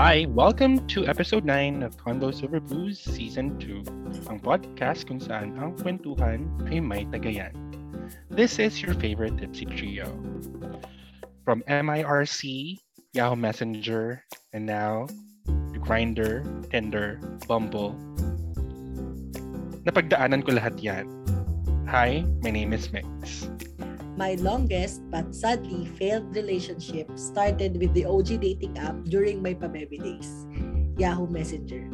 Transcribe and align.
Hi, 0.00 0.24
welcome 0.30 0.88
to 0.96 1.06
episode 1.06 1.44
9 1.44 1.82
of 1.82 1.94
Condos 2.00 2.42
Over 2.42 2.56
Booze 2.56 2.96
Season 2.96 3.60
2, 3.60 4.32
ang 4.32 4.40
podcast 4.40 5.04
kung 5.04 5.20
saan 5.20 5.60
ang 5.60 5.76
kwentuhan 5.76 6.48
ay 6.72 6.80
may 6.80 7.04
tagayan. 7.12 7.52
This 8.32 8.56
is 8.56 8.80
your 8.80 8.96
favorite 8.96 9.36
tipsy 9.36 9.68
trio. 9.68 10.08
From 11.44 11.60
MIRC, 11.68 12.80
Yahoo 13.12 13.36
Messenger, 13.36 14.24
and 14.56 14.64
now 14.64 15.04
Grinder, 15.84 16.48
Tinder, 16.72 17.20
Bumble. 17.44 17.92
Napagdaanan 19.84 20.40
ko 20.48 20.56
lahat 20.56 20.80
yan. 20.80 21.12
Hi, 21.92 22.24
my 22.40 22.48
name 22.48 22.72
is 22.72 22.88
Mix. 22.88 23.49
My 24.20 24.36
longest 24.36 25.00
but 25.08 25.32
sadly 25.32 25.88
failed 25.96 26.36
relationship 26.36 27.08
started 27.16 27.80
with 27.80 27.96
the 27.96 28.04
OG 28.04 28.44
dating 28.44 28.76
app 28.76 28.92
during 29.08 29.40
my 29.40 29.56
pabebe 29.56 29.96
days, 29.96 30.44
Yahoo 31.00 31.24
Messenger. 31.24 31.88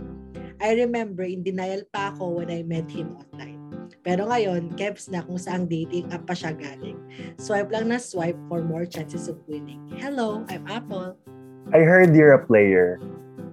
I 0.59 0.75
remember 0.75 1.23
in 1.23 1.47
denial 1.47 1.87
pa 1.95 2.11
ako 2.11 2.43
when 2.43 2.51
I 2.51 2.67
met 2.67 2.91
him 2.91 3.15
online. 3.15 3.63
Pero 4.03 4.27
ngayon, 4.27 4.75
keps 4.75 5.07
na 5.07 5.23
kung 5.23 5.39
saang 5.39 5.71
dating 5.71 6.11
app 6.11 6.27
pa 6.27 6.35
siya 6.35 6.51
galing. 6.59 6.99
Swipe 7.39 7.71
lang 7.71 7.95
na 7.95 8.03
swipe 8.03 8.39
for 8.51 8.59
more 8.59 8.91
chances 8.91 9.31
of 9.31 9.39
winning. 9.47 9.87
Hello, 9.95 10.43
I'm 10.51 10.67
Apple. 10.67 11.15
I 11.71 11.87
heard 11.87 12.11
you're 12.11 12.35
a 12.35 12.43
player. 12.43 12.99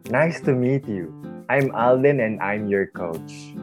Nice 0.09 0.41
to 0.49 0.57
meet 0.57 0.89
you. 0.89 1.13
I'm 1.45 1.69
Alden 1.77 2.17
and 2.25 2.41
I'm 2.41 2.65
your 2.65 2.89
coach. 2.89 3.53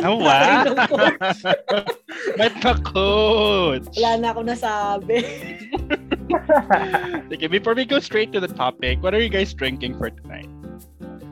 Oh, 0.00 0.16
wow! 0.16 0.64
Taray 2.36 2.50
ng 2.50 2.54
coach. 2.54 2.54
Ba't 2.54 2.54
pa 2.62 2.72
coach? 2.82 3.86
Wala 3.98 4.10
na 4.18 4.28
ako 4.34 4.40
nasabi. 4.46 5.18
Okay, 7.30 7.46
before 7.46 7.74
we 7.74 7.84
go 7.84 7.98
straight 7.98 8.30
to 8.32 8.40
the 8.40 8.46
topic, 8.46 9.02
what 9.02 9.14
are 9.14 9.20
you 9.20 9.28
guys 9.28 9.54
drinking 9.54 9.98
for 9.98 10.10
tonight? 10.10 10.46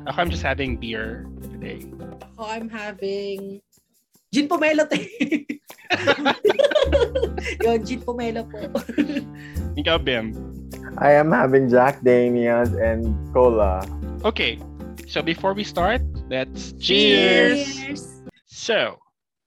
Ako, 0.07 0.23
I'm 0.23 0.31
just 0.31 0.43
having 0.43 0.77
beer 0.77 1.27
today. 1.55 1.87
Ako, 2.35 2.43
I'm 2.43 2.69
having 2.69 3.63
gin 4.33 4.49
pomelo. 4.49 4.89
te. 4.91 5.07
Yun, 7.62 7.79
gin 7.85 8.01
pomelo 8.03 8.43
po. 8.47 8.59
Ikaw, 9.79 10.03
Bim. 10.03 10.35
I 10.99 11.12
am 11.15 11.31
having 11.31 11.69
Jack 11.71 12.03
Daniels 12.03 12.75
and 12.75 13.15
cola. 13.31 13.85
Okay, 14.25 14.59
so 15.07 15.23
before 15.23 15.55
we 15.55 15.62
start, 15.62 16.03
let's 16.27 16.73
Cheers! 16.81 18.25
So, 18.47 18.99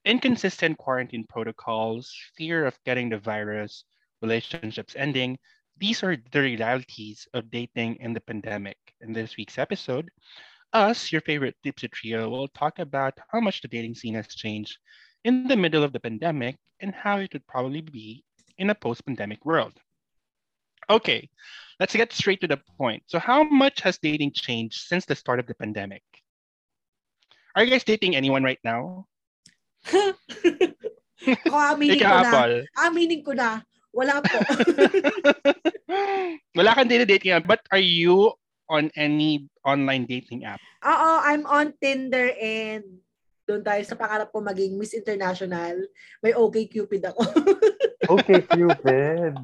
inconsistent 0.05 0.77
quarantine 0.77 1.25
protocols, 1.27 2.13
fear 2.35 2.65
of 2.65 2.77
getting 2.85 3.09
the 3.09 3.17
virus, 3.17 3.85
relationships 4.21 4.95
ending, 4.97 5.37
these 5.77 6.03
are 6.03 6.17
the 6.31 6.41
realities 6.41 7.27
of 7.33 7.49
dating 7.49 7.97
in 7.97 8.13
the 8.13 8.21
pandemic. 8.21 8.77
In 9.01 9.13
this 9.13 9.37
week's 9.37 9.57
episode, 9.57 10.09
us, 10.73 11.11
your 11.11 11.21
favorite 11.21 11.55
Tipsy 11.63 11.87
Trio, 11.87 12.29
will 12.29 12.47
talk 12.49 12.79
about 12.79 13.17
how 13.31 13.39
much 13.39 13.61
the 13.61 13.67
dating 13.67 13.95
scene 13.95 14.13
has 14.15 14.27
changed 14.27 14.77
in 15.23 15.47
the 15.47 15.55
middle 15.55 15.83
of 15.83 15.93
the 15.93 15.99
pandemic 15.99 16.57
and 16.79 16.93
how 16.93 17.17
it 17.17 17.33
would 17.33 17.45
probably 17.47 17.81
be 17.81 18.23
in 18.57 18.69
a 18.69 18.75
post 18.75 19.05
pandemic 19.05 19.43
world. 19.45 19.73
Okay, 20.89 21.29
let's 21.79 21.95
get 21.95 22.13
straight 22.13 22.41
to 22.41 22.47
the 22.47 22.61
point. 22.77 23.03
So, 23.07 23.19
how 23.19 23.43
much 23.43 23.81
has 23.81 23.97
dating 23.97 24.33
changed 24.33 24.81
since 24.87 25.05
the 25.05 25.15
start 25.15 25.39
of 25.39 25.47
the 25.47 25.55
pandemic? 25.55 26.03
Are 27.55 27.63
you 27.63 27.71
guys 27.71 27.83
dating 27.83 28.15
anyone 28.15 28.43
right 28.43 28.59
now? 28.63 29.07
Ako, 31.47 31.57
aminin 31.77 32.01
ko 32.01 32.05
Ikaw, 32.05 32.17
na. 32.17 32.21
Apple. 32.25 32.55
Aminin 32.81 33.21
ko 33.21 33.31
na. 33.37 33.49
Wala 33.91 34.23
po. 34.23 34.37
Wala 36.57 36.71
kang 36.73 36.87
dating 36.87 37.35
app, 37.35 37.45
but 37.45 37.59
are 37.69 37.83
you 37.83 38.31
on 38.71 38.87
any 38.95 39.51
online 39.67 40.07
dating 40.07 40.47
app? 40.47 40.63
Oo, 40.87 41.09
I'm 41.21 41.43
on 41.45 41.75
Tinder 41.77 42.31
and 42.39 43.03
doon 43.45 43.67
tayo 43.67 43.83
sa 43.83 43.99
pangarap 43.99 44.31
ko 44.31 44.39
maging 44.39 44.79
Miss 44.79 44.95
International. 44.95 45.75
May 46.23 46.31
okay 46.31 46.65
Cupid 46.71 47.03
ako. 47.05 47.21
Okay, 48.11 48.41
Cupid. 48.43 49.37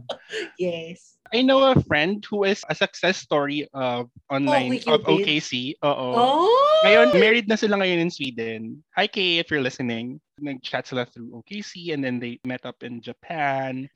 yes. 0.59 1.15
I 1.31 1.45
know 1.45 1.61
a 1.71 1.77
friend 1.87 2.25
who 2.25 2.43
is 2.43 2.65
a 2.67 2.75
success 2.75 3.21
story 3.21 3.69
of 3.71 4.09
online 4.33 4.81
of 4.89 5.05
OkCupid? 5.05 5.23
OKC. 5.23 5.51
Oo. 5.85 6.07
Oh! 6.17 6.81
Ngayon, 6.83 7.07
married 7.15 7.47
na 7.47 7.55
sila 7.55 7.77
ngayon 7.79 8.09
in 8.09 8.11
Sweden. 8.11 8.83
Hi, 8.97 9.07
Kay, 9.07 9.39
if 9.39 9.47
you're 9.53 9.63
listening. 9.63 10.19
Nag-chat 10.39 10.87
sila 10.87 11.05
through 11.05 11.33
OKC 11.41 11.93
and 11.93 12.03
then 12.03 12.19
they 12.19 12.39
met 12.45 12.65
up 12.65 12.83
in 12.83 13.01
Japan. 13.01 13.89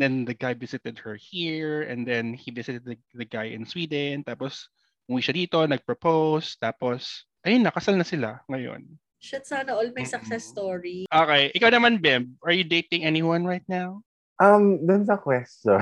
Then 0.00 0.24
the 0.24 0.34
guy 0.34 0.54
visited 0.56 0.98
her 1.04 1.16
here 1.20 1.84
and 1.84 2.08
then 2.08 2.32
he 2.32 2.50
visited 2.50 2.84
the, 2.84 2.96
the 3.12 3.28
guy 3.28 3.52
in 3.52 3.68
Sweden. 3.68 4.24
Tapos, 4.24 4.72
umuwi 5.08 5.20
siya 5.20 5.36
dito, 5.36 5.58
nag-propose. 5.68 6.56
Tapos, 6.56 7.28
ayun, 7.44 7.68
nakasal 7.68 8.00
na 8.00 8.06
sila 8.06 8.40
ngayon. 8.48 8.88
Shit, 9.22 9.46
sana 9.46 9.78
all 9.78 9.92
may 9.94 10.02
success 10.02 10.42
story. 10.42 11.06
Okay, 11.06 11.54
ikaw 11.54 11.70
naman, 11.70 12.02
Bim. 12.02 12.34
Are 12.42 12.50
you 12.50 12.66
dating 12.66 13.06
anyone 13.06 13.46
right 13.46 13.62
now? 13.70 14.02
Um, 14.40 14.80
dun 14.82 15.04
sa 15.04 15.20
question. 15.20 15.78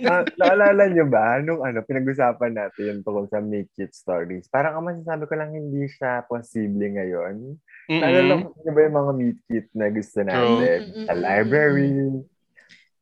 Na- 0.00 0.24
naalala 0.40 0.88
nyo 0.88 1.04
ba, 1.10 1.42
nung 1.42 1.60
ano, 1.60 1.82
pinag-usapan 1.82 2.54
natin 2.54 2.82
yung 2.88 3.00
tungkol 3.02 3.26
sa 3.28 3.42
Make 3.42 3.74
It 3.76 3.92
Stories, 3.92 4.46
parang 4.48 4.78
ang 4.78 4.86
masasabi 4.88 5.26
ko 5.26 5.34
lang 5.34 5.52
hindi 5.52 5.84
siya 5.90 6.24
posible 6.24 6.80
ngayon. 6.80 7.58
Naalala 7.90 8.32
Mm-mm. 8.40 8.56
ko 8.56 8.70
ba 8.72 8.80
yung 8.88 8.96
mga 8.96 9.12
meet 9.18 9.38
cute 9.44 9.72
na 9.76 9.86
gusto 9.92 10.18
natin? 10.24 10.78
Mm, 10.80 11.06
Sa 11.10 11.14
library, 11.18 11.92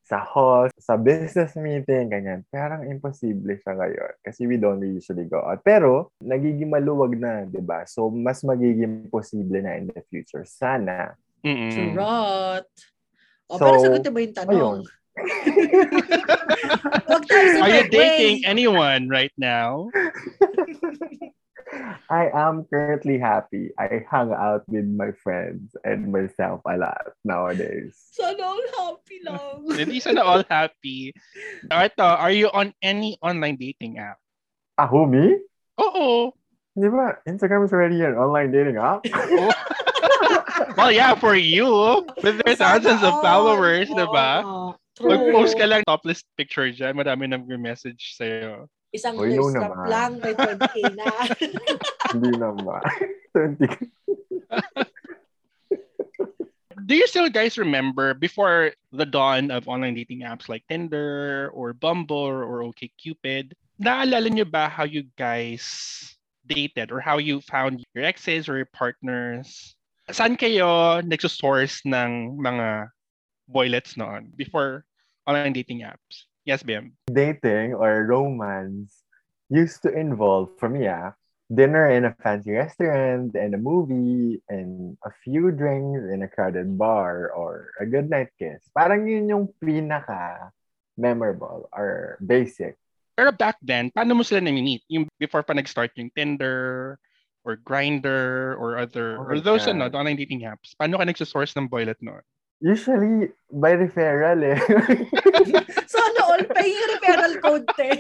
sa 0.03 0.19
hall, 0.19 0.69
sa 0.77 0.99
business 0.99 1.55
meeting, 1.55 2.11
ganyan. 2.11 2.43
Parang 2.51 2.85
imposible 2.85 3.55
siya 3.57 3.79
ngayon 3.79 4.13
kasi 4.21 4.45
we 4.51 4.59
don't 4.59 4.83
usually 4.83 5.25
go 5.25 5.41
out. 5.41 5.63
Pero, 5.63 6.11
nagiging 6.19 6.69
maluwag 6.69 7.15
na, 7.17 7.47
di 7.47 7.63
ba? 7.63 7.87
So, 7.87 8.11
mas 8.11 8.43
magiging 8.43 9.09
posible 9.09 9.63
na 9.63 9.79
in 9.79 9.89
the 9.89 10.03
future. 10.11 10.43
Sana. 10.45 11.15
Mm-mm. 11.47 11.71
Charot. 11.71 12.67
O, 13.51 13.59
So, 13.59 13.65
pero 13.65 13.77
sagutin 13.81 14.13
mo 14.13 14.19
yung 14.21 14.35
tanong. 14.37 14.53
ayun. 14.53 14.79
Huwag 17.05 17.23
tayo 17.29 17.47
sa 17.53 17.59
Are 17.61 17.69
you 17.69 17.85
segue. 17.85 17.93
dating 17.93 18.37
anyone 18.49 19.09
right 19.13 19.35
now? 19.37 19.91
I 22.13 22.29
am 22.29 22.69
currently 22.69 23.17
happy. 23.17 23.73
I 23.81 24.05
hang 24.05 24.29
out 24.33 24.69
with 24.69 24.85
my 24.85 25.17
friends 25.25 25.73
and 25.89 26.13
myself 26.13 26.61
a 26.69 26.77
lot 26.77 27.17
nowadays. 27.25 27.97
Sana 28.13 28.45
all 28.45 28.67
happy 28.77 29.25
lang. 29.25 29.65
Hindi 29.81 29.97
sana 30.01 30.21
all 30.21 30.45
happy. 30.45 31.17
Ito, 31.65 32.05
are 32.05 32.33
you 32.33 32.53
on 32.53 32.77
any 32.85 33.17
online 33.25 33.57
dating 33.57 33.97
app? 33.97 34.21
Ah, 34.77 34.85
who, 34.85 35.09
me? 35.09 35.41
Oo. 35.81 36.37
Di 36.77 36.89
ba? 36.93 37.21
Instagram 37.25 37.65
is 37.65 37.73
already 37.73 38.05
an 38.05 38.21
online 38.21 38.53
dating 38.53 38.77
app. 38.77 39.05
Well, 40.77 40.93
yeah, 40.93 41.15
for 41.15 41.35
you. 41.35 42.07
With 42.23 42.41
their 42.43 42.57
Sana 42.57 42.81
thousands 42.81 43.03
of 43.03 43.21
followers, 43.21 43.89
di 43.89 43.97
Oo 44.01 44.13
ba? 44.13 44.31
nga. 44.43 44.79
True. 44.97 45.09
Mag-post 45.09 45.57
ka 45.57 45.65
lang 45.65 45.83
topless 45.89 46.21
picture 46.37 46.69
dyan. 46.69 46.97
Madami 46.97 47.25
nang 47.29 47.49
message 47.61 48.15
sa'yo. 48.17 48.69
Isang 48.93 49.17
Oy, 49.17 49.33
no 49.33 49.49
thirst 49.49 49.57
naman. 49.57 49.87
lang, 49.89 50.11
may 50.21 50.37
20k 50.37 50.77
na. 50.93 51.09
Hindi 52.13 52.31
naman. 52.37 52.83
20. 53.33 53.65
Do 56.85 56.99
you 56.99 57.07
still 57.07 57.31
guys 57.31 57.57
remember 57.57 58.13
before 58.13 58.73
the 58.93 59.07
dawn 59.07 59.51
of 59.51 59.69
online 59.69 59.95
dating 59.95 60.29
apps 60.29 60.49
like 60.51 60.67
Tinder 60.69 61.49
or 61.55 61.73
Bumble 61.73 62.17
or 62.17 62.67
OkCupid, 62.69 63.53
naalala 63.81 64.29
nyo 64.29 64.45
ba 64.45 64.69
how 64.69 64.85
you 64.85 65.07
guys 65.17 65.63
dated 66.45 66.91
or 66.91 67.01
how 67.01 67.17
you 67.17 67.41
found 67.41 67.81
your 67.95 68.05
exes 68.05 68.49
or 68.49 68.57
your 68.61 68.69
partners? 68.75 69.77
Saan 70.13 70.37
kayo 70.37 71.01
nagsosource 71.01 71.89
ng 71.89 72.37
mga 72.37 72.93
boylets 73.49 73.97
noon 73.97 74.29
before 74.37 74.85
online 75.25 75.57
dating 75.57 75.89
apps? 75.89 76.29
Yes, 76.45 76.61
Bim. 76.61 76.93
Dating 77.09 77.73
or 77.73 78.05
romance 78.05 79.09
used 79.49 79.81
to 79.89 79.91
involve, 79.91 80.53
for 80.61 80.69
me, 80.69 80.85
ah, 80.85 81.17
dinner 81.49 81.89
in 81.89 82.05
a 82.05 82.13
fancy 82.21 82.53
restaurant 82.53 83.33
and 83.33 83.57
a 83.57 83.61
movie 83.61 84.37
and 84.53 85.01
a 85.01 85.13
few 85.25 85.49
drinks 85.49 86.05
in 86.13 86.21
a 86.21 86.29
crowded 86.29 86.77
bar 86.77 87.33
or 87.33 87.73
a 87.81 87.89
good 87.89 88.13
night 88.13 88.29
kiss. 88.37 88.69
Parang 88.77 89.09
yun 89.09 89.33
yung 89.33 89.49
pinaka 89.65 90.53
memorable 91.01 91.73
or 91.73 92.21
basic. 92.21 92.77
Pero 93.17 93.33
back 93.33 93.57
then, 93.65 93.89
paano 93.89 94.13
mo 94.13 94.21
sila 94.21 94.45
nami-meet? 94.45 94.85
Yung 94.93 95.09
before 95.17 95.41
pa 95.41 95.57
nag-start 95.57 95.97
yung 95.97 96.13
Tinder 96.13 97.01
or 97.45 97.57
Grinder 97.57 98.55
or 98.59 98.79
other 98.79 99.19
Oh 99.19 99.27
or 99.29 99.41
those 99.41 99.67
God. 99.67 99.77
ano, 99.77 99.89
the 99.89 99.99
online 99.99 100.17
dating 100.17 100.43
apps. 100.43 100.75
Paano 100.79 100.99
ka 100.99 101.05
nagsosource 101.05 101.57
ng 101.57 101.69
boylet 101.69 101.99
noon? 102.01 102.23
Usually, 102.63 103.35
by 103.51 103.75
referral 103.75 104.39
eh. 104.47 104.59
Sana 105.93 106.21
all, 106.25 106.45
paying 106.57 106.81
referral 106.97 107.35
code, 107.45 107.67
te. 107.77 107.93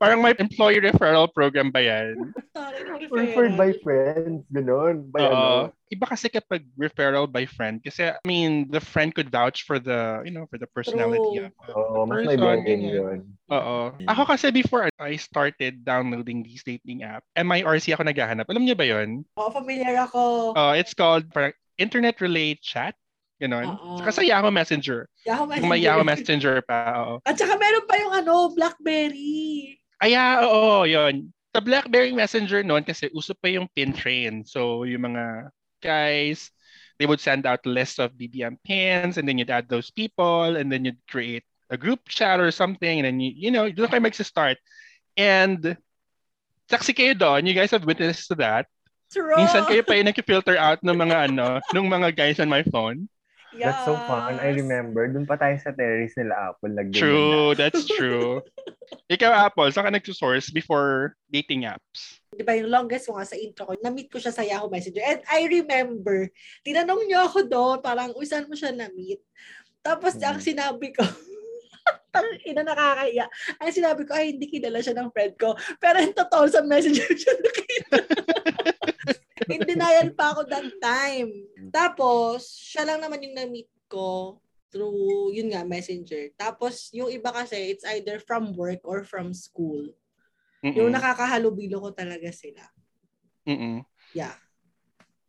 Parang 0.00 0.24
may 0.24 0.32
employee 0.40 0.80
referral 0.80 1.28
program 1.28 1.68
ba 1.68 1.84
yan? 1.84 2.32
Referred 3.12 3.60
by 3.60 3.76
friends. 3.84 4.48
Ganon. 4.48 5.12
By 5.12 5.20
ano. 5.20 5.36
Oo. 5.36 5.58
Iba 5.92 6.06
kasi 6.10 6.26
kapag 6.26 6.66
referral 6.74 7.30
by 7.30 7.46
friend. 7.46 7.78
Kasi, 7.84 8.10
I 8.10 8.18
mean, 8.26 8.66
the 8.72 8.80
friend 8.82 9.14
could 9.14 9.30
vouch 9.30 9.62
for 9.62 9.78
the, 9.78 10.24
you 10.26 10.34
know, 10.34 10.48
for 10.50 10.58
the 10.58 10.66
personality 10.66 11.38
True. 11.38 11.46
of 11.46 11.54
the 11.68 11.72
Oo, 11.76 12.08
mas 12.08 12.26
may 12.26 12.34
ganyan. 12.40 12.80
yun. 12.82 13.18
Oo. 13.52 13.94
Ako 14.10 14.22
kasi 14.26 14.50
before 14.50 14.90
I 14.98 15.14
started 15.20 15.86
downloading 15.86 16.42
these 16.42 16.66
dating 16.66 17.06
app, 17.06 17.22
MIRC 17.38 17.94
ako 17.94 18.02
naghahanap. 18.02 18.50
Alam 18.50 18.66
niyo 18.66 18.74
ba 18.74 18.86
yon? 18.88 19.22
Oo, 19.38 19.50
familiar 19.54 19.94
ako. 20.02 20.56
Uh, 20.58 20.74
it's 20.74 20.96
called 20.96 21.30
parang 21.30 21.54
Internet 21.78 22.18
Relay 22.18 22.58
Chat. 22.58 22.96
Ganon. 23.36 23.68
Oo. 23.68 24.00
Kasi 24.00 24.32
Yahoo 24.32 24.48
Messenger. 24.48 25.04
Yahoo 25.28 25.44
Kung 25.44 25.68
may 25.68 25.84
Yahoo 25.84 26.04
Messenger 26.04 26.64
pa, 26.64 27.04
oo. 27.04 27.14
At 27.28 27.36
saka 27.36 27.60
meron 27.60 27.84
pa 27.84 28.00
yung 28.00 28.14
ano, 28.16 28.56
Blackberry. 28.56 29.76
Ay, 30.00 30.16
oo, 30.16 30.88
yun. 30.88 31.28
Sa 31.52 31.60
BlackBerry 31.60 32.12
Messenger 32.12 32.64
noon 32.64 32.84
kasi 32.84 33.08
uso 33.12 33.36
pa 33.36 33.48
yung 33.52 33.68
pin 33.72 33.92
train. 33.92 34.44
So, 34.44 34.84
yung 34.88 35.08
mga 35.08 35.52
guys, 35.84 36.52
they 36.96 37.04
would 37.04 37.20
send 37.20 37.44
out 37.44 37.64
a 37.64 37.72
list 37.72 38.00
of 38.00 38.16
BBM 38.16 38.56
pins 38.64 39.16
and 39.20 39.28
then 39.28 39.36
you'd 39.36 39.52
add 39.52 39.68
those 39.68 39.92
people 39.92 40.56
and 40.56 40.72
then 40.72 40.84
you'd 40.84 41.00
create 41.08 41.44
a 41.68 41.76
group 41.76 42.08
chat 42.08 42.40
or 42.40 42.48
something 42.52 43.00
and 43.00 43.04
then 43.04 43.20
you, 43.20 43.32
you 43.36 43.50
know, 43.52 43.68
doon 43.68 43.88
kayo 43.88 44.00
mag-start. 44.00 44.56
And 45.16 45.76
saksi 46.72 46.92
kayo 46.96 47.12
doon, 47.16 47.44
you 47.44 47.52
guys 47.52 47.72
have 47.72 47.84
witnessed 47.84 48.28
to 48.32 48.36
that. 48.40 48.68
True. 49.12 49.36
Minsan 49.36 49.68
kayo 49.68 49.84
pa 49.84 49.92
yung 50.00 50.08
nag-filter 50.08 50.56
out 50.56 50.80
ng 50.80 50.96
mga 50.96 51.16
ano, 51.32 51.60
ng 51.60 51.88
mga 51.88 52.08
guys 52.16 52.40
on 52.40 52.48
my 52.48 52.64
phone. 52.68 53.08
That's 53.58 53.84
so 53.84 53.96
fun. 54.04 54.36
I 54.36 54.52
Yes. 54.52 54.60
remember. 54.60 55.08
Doon 55.08 55.24
pa 55.24 55.36
tayo 55.36 55.56
sa 55.56 55.72
terrace 55.72 56.12
nila 56.16 56.52
Apple. 56.52 56.72
Nag 56.76 56.92
True, 56.92 57.56
that's 57.56 57.86
true. 57.96 58.44
Ikaw, 59.06 59.30
Apple, 59.48 59.70
saan 59.70 59.86
ka 59.86 59.92
nagsusource 59.94 60.50
before 60.50 61.14
dating 61.30 61.64
apps? 61.64 62.20
Di 62.34 62.42
ba 62.42 62.58
yung 62.58 62.68
longest 62.68 63.06
ko 63.06 63.16
nga 63.16 63.26
sa 63.26 63.38
intro 63.38 63.64
ko, 63.66 63.72
na-meet 63.78 64.10
ko 64.10 64.18
siya 64.18 64.34
sa 64.34 64.42
Yahoo 64.42 64.68
Messenger. 64.68 65.02
And 65.02 65.20
I 65.30 65.46
remember, 65.46 66.28
tinanong 66.62 67.06
niyo 67.06 67.24
ako 67.24 67.46
doon, 67.46 67.76
parang, 67.80 68.12
uy, 68.18 68.26
saan 68.26 68.50
mo 68.50 68.58
siya 68.58 68.74
na-meet? 68.74 69.22
Tapos, 69.80 70.18
Mm. 70.18 70.26
ang 70.26 70.38
sinabi 70.42 70.90
ko, 70.90 71.02
tang 72.14 72.26
ina 72.42 72.66
nakakaya. 72.66 73.30
Ang 73.62 73.70
sinabi 73.70 74.02
ko, 74.02 74.12
ay, 74.16 74.34
hindi 74.34 74.50
kilala 74.50 74.82
siya 74.82 74.96
ng 74.98 75.12
friend 75.14 75.34
ko. 75.38 75.54
Pero 75.78 76.02
yung 76.02 76.16
totoo 76.16 76.44
sa 76.50 76.60
messenger 76.66 77.06
siya 77.06 77.34
nakita. 77.38 77.96
In 79.52 79.62
denial 79.62 80.10
pa 80.16 80.34
ako 80.34 80.48
that 80.50 80.66
time. 80.82 81.30
Tapos, 81.70 82.50
siya 82.50 82.88
lang 82.88 82.98
naman 83.04 83.22
yung 83.22 83.36
na-meet 83.36 83.70
ko 83.86 84.40
through, 84.72 85.30
yun 85.32 85.54
nga, 85.54 85.62
messenger. 85.62 86.32
Tapos, 86.34 86.90
yung 86.90 87.12
iba 87.12 87.30
kasi, 87.30 87.70
it's 87.70 87.86
either 87.86 88.18
from 88.18 88.52
work 88.56 88.82
or 88.82 89.06
from 89.06 89.30
school. 89.30 89.86
Yung 90.64 90.90
Mm-mm. 90.90 90.96
nakakahalubilo 90.98 91.78
ko 91.78 91.90
talaga 91.94 92.32
sila. 92.34 92.64
Mm-mm. 93.46 93.86
Yeah. 94.16 94.34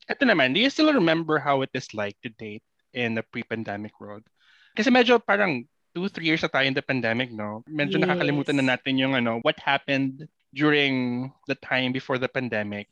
Ito 0.09 0.23
naman, 0.25 0.55
do 0.55 0.63
you 0.63 0.71
still 0.71 0.89
remember 0.89 1.37
how 1.37 1.61
it 1.61 1.69
is 1.75 1.93
like 1.93 2.17
to 2.23 2.31
date 2.33 2.63
in 2.95 3.13
the 3.13 3.21
pre-pandemic 3.21 3.93
world? 3.99 4.25
Kasi 4.73 4.89
medyo 4.89 5.21
parang 5.21 5.67
two, 5.93 6.07
three 6.09 6.29
years 6.29 6.41
na 6.41 6.49
tayo 6.49 6.65
in 6.65 6.77
the 6.77 6.81
pandemic, 6.81 7.29
no? 7.29 7.61
Medyo 7.67 7.99
Yes. 7.99 8.07
nakakalimutan 8.07 8.57
na 8.57 8.77
natin 8.77 8.97
yung 8.97 9.13
ano, 9.13 9.43
what 9.43 9.59
happened 9.61 10.25
during 10.55 11.27
the 11.45 11.57
time 11.59 11.91
before 11.91 12.17
the 12.17 12.29
pandemic. 12.29 12.87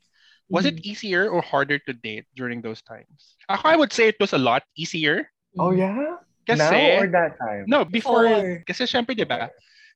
Was 0.48 0.64
it 0.64 0.76
Mm-hmm. 0.76 0.86
easier 0.86 1.28
or 1.28 1.42
harder 1.42 1.78
to 1.78 1.92
date 1.92 2.26
during 2.36 2.62
those 2.62 2.82
times? 2.82 3.36
Ako, 3.48 3.68
I 3.68 3.76
would 3.76 3.92
say 3.92 4.08
it 4.08 4.20
was 4.20 4.32
a 4.32 4.38
lot 4.38 4.62
easier. 4.76 5.30
Oh, 5.58 5.70
yeah? 5.72 6.16
Kasi, 6.46 6.58
Now 6.58 7.02
or 7.02 7.06
that 7.10 7.38
time? 7.38 7.64
no, 7.66 7.84
before, 7.84 8.24
Before. 8.24 8.62
kasi 8.66 8.84
syempre, 8.86 9.16
di 9.16 9.24
ba, 9.26 9.50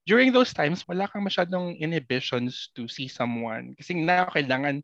during 0.07 0.33
those 0.33 0.53
times, 0.53 0.83
wala 0.89 1.07
kang 1.07 1.23
masyadong 1.23 1.79
inhibitions 1.79 2.71
to 2.75 2.89
see 2.89 3.07
someone. 3.07 3.75
Kasi 3.79 3.95
na 3.95 4.27
kailangan, 4.27 4.83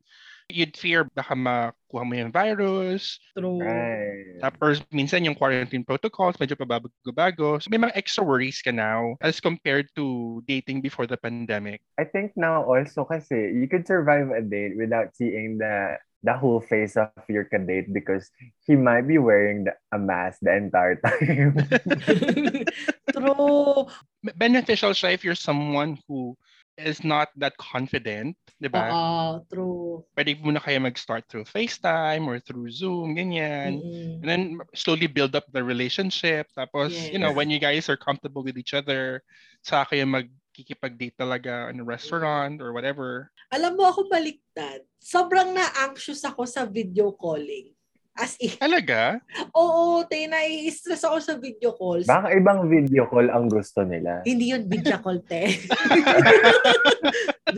you'd 0.48 0.76
fear 0.76 1.08
baka 1.14 1.34
makuha 1.34 2.02
mo 2.06 2.14
yung 2.14 2.32
virus. 2.32 3.18
True. 3.36 3.60
Right. 3.60 4.38
Tapos 4.42 4.82
minsan 4.92 5.24
yung 5.26 5.34
quarantine 5.34 5.84
protocols, 5.84 6.38
medyo 6.38 6.54
pabago-bago. 6.54 7.58
So 7.58 7.68
may 7.70 7.80
mga 7.80 7.96
extra 7.96 8.22
worries 8.22 8.62
ka 8.62 8.70
now 8.70 9.16
as 9.22 9.40
compared 9.40 9.90
to 9.96 10.40
dating 10.46 10.82
before 10.82 11.06
the 11.06 11.18
pandemic. 11.18 11.82
I 11.98 12.04
think 12.04 12.32
now 12.36 12.62
also 12.62 13.04
kasi 13.04 13.54
you 13.54 13.66
could 13.66 13.86
survive 13.86 14.30
a 14.30 14.42
date 14.42 14.78
without 14.78 15.14
seeing 15.16 15.58
the 15.58 15.98
the 16.26 16.34
whole 16.34 16.58
face 16.60 16.96
of 16.98 17.12
your 17.30 17.46
kadate 17.46 17.92
because 17.92 18.30
he 18.66 18.74
might 18.74 19.06
be 19.06 19.16
wearing 19.16 19.64
the, 19.64 19.72
a 19.92 19.98
mask 19.98 20.42
the 20.42 20.50
entire 20.50 20.98
time. 21.06 21.54
True. 23.14 23.86
Beneficial 24.34 24.90
siya 24.90 25.14
if 25.14 25.22
you're 25.22 25.38
someone 25.38 26.02
who 26.08 26.34
is 26.80 27.04
not 27.04 27.28
that 27.36 27.56
confident, 27.60 28.36
di 28.60 28.68
ba? 28.68 28.92
Oo, 28.92 29.44
true. 29.48 30.04
Pwede 30.16 30.36
muna 30.40 30.60
kayo 30.60 30.80
mag-start 30.80 31.28
through 31.28 31.44
FaceTime 31.44 32.24
or 32.24 32.40
through 32.40 32.72
Zoom, 32.72 33.16
ganyan. 33.16 33.84
Mm-mm. 33.84 34.24
And 34.24 34.28
then 34.28 34.42
slowly 34.72 35.08
build 35.08 35.36
up 35.36 35.44
the 35.52 35.60
relationship. 35.60 36.48
Tapos, 36.56 37.12
you 37.12 37.20
know, 37.20 37.32
Yes. 37.32 37.36
when 37.36 37.52
you 37.52 37.60
guys 37.60 37.92
are 37.92 38.00
comfortable 38.00 38.40
with 38.40 38.56
each 38.56 38.72
other, 38.72 39.20
sa 39.60 39.84
kayo 39.84 40.08
magkikipag-date 40.08 41.20
talaga 41.20 41.68
in 41.68 41.84
a 41.84 41.86
restaurant 41.86 42.64
or 42.64 42.72
whatever. 42.72 43.28
Alam 43.52 43.76
mo 43.76 43.92
ako 43.92 44.08
baliktad. 44.08 44.80
Sobrang 44.96 45.52
na-anxious 45.52 46.24
ako 46.24 46.48
sa 46.48 46.64
video 46.64 47.12
calling. 47.12 47.75
As 48.16 48.32
in, 48.40 48.56
Talaga? 48.64 49.20
oo, 49.52 50.00
te, 50.08 50.24
nai-stress 50.24 51.04
ako 51.04 51.18
sa 51.20 51.34
video 51.36 51.76
calls. 51.76 52.08
Baka 52.08 52.32
ibang 52.32 52.64
video 52.64 53.04
call 53.12 53.28
ang 53.28 53.52
gusto 53.52 53.84
nila. 53.84 54.24
Hindi 54.24 54.56
yun 54.56 54.64
video 54.64 54.96
call, 55.04 55.20
te. 55.20 55.52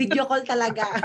video 0.00 0.26
call 0.26 0.42
talaga. 0.42 0.98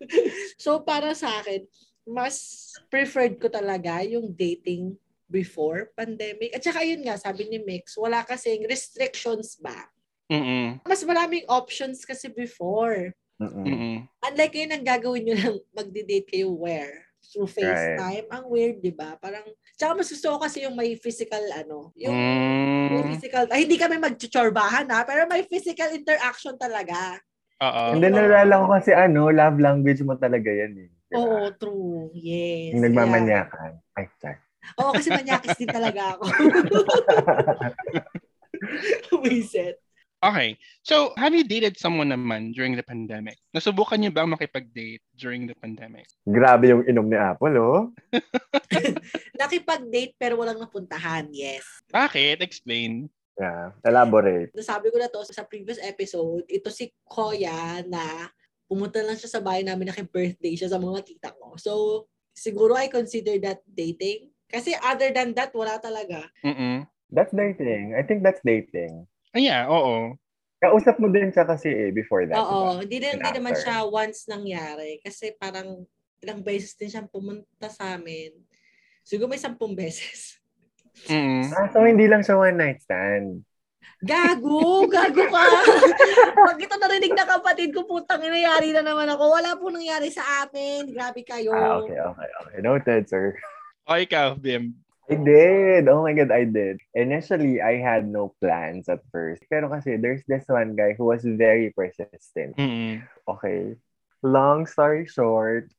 so, 0.62 0.84
para 0.84 1.16
sa 1.16 1.40
akin, 1.40 1.64
mas 2.04 2.68
preferred 2.92 3.40
ko 3.40 3.48
talaga 3.48 4.04
yung 4.04 4.36
dating 4.36 4.92
before 5.28 5.92
pandemic. 5.96 6.52
At 6.52 6.64
saka 6.64 6.84
yun 6.84 7.04
nga, 7.04 7.16
sabi 7.16 7.48
ni 7.48 7.64
Mix, 7.64 7.96
wala 7.96 8.24
kasing 8.28 8.68
restrictions 8.68 9.56
ba? 9.56 9.88
Mm-mm. 10.28 10.84
Mas 10.84 11.00
maraming 11.04 11.48
options 11.48 12.04
kasi 12.04 12.28
before. 12.28 13.16
Mm-mm. 13.40 14.04
Unlike 14.20 14.52
ngayon, 14.52 14.74
ang 14.76 14.84
gagawin 14.84 15.22
nyo 15.24 15.36
lang 15.36 15.56
magdi-date 15.72 16.28
kayo 16.28 16.52
where? 16.52 17.07
Through 17.20 17.50
FaceTime. 17.50 18.26
Ang 18.30 18.44
weird, 18.48 18.78
di 18.78 18.90
ba? 18.90 19.18
Parang, 19.18 19.42
tsaka 19.74 19.98
mas 19.98 20.08
gusto 20.08 20.32
ko 20.32 20.38
kasi 20.40 20.64
yung 20.64 20.72
may 20.72 20.96
physical, 20.96 21.42
ano, 21.52 21.92
yung 21.92 22.14
may 22.88 23.02
Mm. 23.04 23.10
physical, 23.12 23.44
ay, 23.50 23.66
hindi 23.66 23.76
kami 23.76 23.98
magchuchorbahan 23.98 24.88
ha, 24.88 25.04
pero 25.04 25.26
may 25.26 25.44
physical 25.44 25.92
interaction 25.92 26.56
talaga. 26.56 27.20
Oo. 27.58 27.82
And 27.92 28.00
then 28.00 28.14
nalala 28.14 28.64
ko 28.64 28.66
kasi 28.72 28.94
ano, 28.94 29.28
love 29.28 29.58
language 29.58 30.00
mo 30.06 30.14
talaga 30.14 30.46
yan 30.46 30.78
eh. 30.78 30.88
Diba? 31.08 31.16
Oo, 31.18 31.40
true. 31.58 32.08
Yes. 32.14 32.72
Yung 32.72 32.86
nagmamanyakan. 32.86 33.82
Ay, 33.92 34.06
char. 34.16 34.38
Kaya- 34.38 34.76
Oo, 34.78 34.92
kasi 34.92 35.08
manyakis 35.10 35.56
din 35.56 35.68
talaga 35.68 36.16
ako. 36.16 36.24
Wiset. 39.22 39.76
Okay. 40.18 40.58
So, 40.82 41.14
have 41.14 41.30
you 41.30 41.46
dated 41.46 41.78
someone 41.78 42.10
naman 42.10 42.50
during 42.50 42.74
the 42.74 42.82
pandemic? 42.82 43.38
Nasubukan 43.54 44.02
niyo 44.02 44.10
ba 44.10 44.26
makipag-date 44.26 45.02
during 45.14 45.46
the 45.46 45.54
pandemic? 45.54 46.10
Grabe 46.26 46.74
yung 46.74 46.82
inom 46.90 47.06
ni 47.06 47.14
Apple, 47.14 47.54
oh. 47.54 47.94
Nakipag-date 49.40 50.18
pero 50.18 50.42
walang 50.42 50.58
napuntahan. 50.58 51.30
Yes. 51.30 51.62
Bakit? 51.94 52.42
Explain. 52.42 53.06
Yeah. 53.38 53.70
Elaborate. 53.86 54.50
Nasabi 54.58 54.90
ko 54.90 54.98
na 54.98 55.06
to 55.06 55.22
sa 55.22 55.46
previous 55.46 55.78
episode, 55.78 56.42
ito 56.50 56.66
si 56.74 56.90
Koya 57.06 57.86
na 57.86 58.26
pumunta 58.66 58.98
lang 58.98 59.14
siya 59.14 59.38
sa 59.38 59.40
bahay 59.40 59.62
namin, 59.62 59.94
naki-birthday 59.94 60.58
siya 60.58 60.74
sa 60.74 60.82
mga 60.82 61.06
tita 61.06 61.30
ko. 61.38 61.54
So, 61.54 61.72
siguro 62.34 62.74
I 62.74 62.90
consider 62.90 63.38
that 63.46 63.62
dating. 63.70 64.34
Kasi 64.50 64.74
other 64.82 65.14
than 65.14 65.30
that, 65.38 65.54
wala 65.54 65.78
talaga. 65.78 66.26
Mm-mm. 66.42 66.90
That's 67.14 67.30
dating. 67.30 67.94
I 67.94 68.02
think 68.02 68.26
that's 68.26 68.42
dating. 68.42 69.06
Ah, 69.32 69.40
yeah, 69.40 69.68
oo. 69.68 70.16
Kausap 70.58 70.98
mo 70.98 71.06
din 71.12 71.30
siya 71.30 71.46
kasi 71.46 71.70
eh, 71.70 71.90
before 71.94 72.26
that. 72.26 72.34
Oo, 72.40 72.82
diba? 72.82 72.82
hindi, 72.82 72.96
din, 72.98 73.10
And 73.14 73.20
hindi 73.22 73.30
naman 73.38 73.54
after. 73.54 73.62
siya 73.62 73.76
once 73.86 74.18
nangyari. 74.26 74.98
Kasi 75.04 75.36
parang 75.38 75.86
ilang 76.18 76.42
beses 76.42 76.74
din 76.74 76.90
siyang 76.90 77.06
pumunta 77.06 77.68
sa 77.70 77.94
amin. 77.94 78.34
Siguro 79.06 79.30
may 79.30 79.38
sampung 79.40 79.78
beses. 79.78 80.40
Ah, 81.54 81.70
so 81.70 81.86
hindi 81.86 82.10
lang 82.10 82.26
siya 82.26 82.34
one 82.34 82.58
night 82.58 82.82
stand. 82.82 83.46
Gago! 84.02 84.86
Gago 84.86 85.24
ka! 85.26 85.42
Pag 86.50 86.58
ito 86.58 86.74
narinig 86.78 87.14
na 87.14 87.26
kapatid 87.26 87.70
ko, 87.74 87.82
putang 87.86 88.22
inayari 88.22 88.70
na 88.70 88.82
naman 88.82 89.10
ako. 89.10 89.30
Wala 89.30 89.58
po 89.58 89.70
nangyari 89.70 90.10
sa 90.10 90.46
amin. 90.46 90.90
Grabe 90.90 91.26
kayo. 91.26 91.50
Ah, 91.50 91.82
okay, 91.82 91.98
okay, 91.98 92.30
okay. 92.42 92.58
Noted, 92.62 93.02
sir. 93.10 93.34
O, 93.86 93.98
ikaw, 93.98 94.38
Bim. 94.38 94.74
I 95.08 95.14
did. 95.16 95.88
Oh 95.88 96.02
my 96.02 96.12
God, 96.12 96.30
I 96.30 96.44
did. 96.44 96.80
Initially, 96.94 97.60
I 97.60 97.80
had 97.80 98.06
no 98.06 98.34
plans 98.40 98.88
at 98.88 99.00
first. 99.10 99.42
Pero 99.48 99.68
kasi 99.72 99.96
there's 99.96 100.20
this 100.28 100.44
one 100.48 100.76
guy 100.76 100.92
who 100.92 101.08
was 101.08 101.24
very 101.24 101.72
persistent. 101.72 102.56
Mm-mm. 102.60 103.00
Okay. 103.24 103.76
Long 104.20 104.66
story 104.68 105.08
short, 105.08 105.72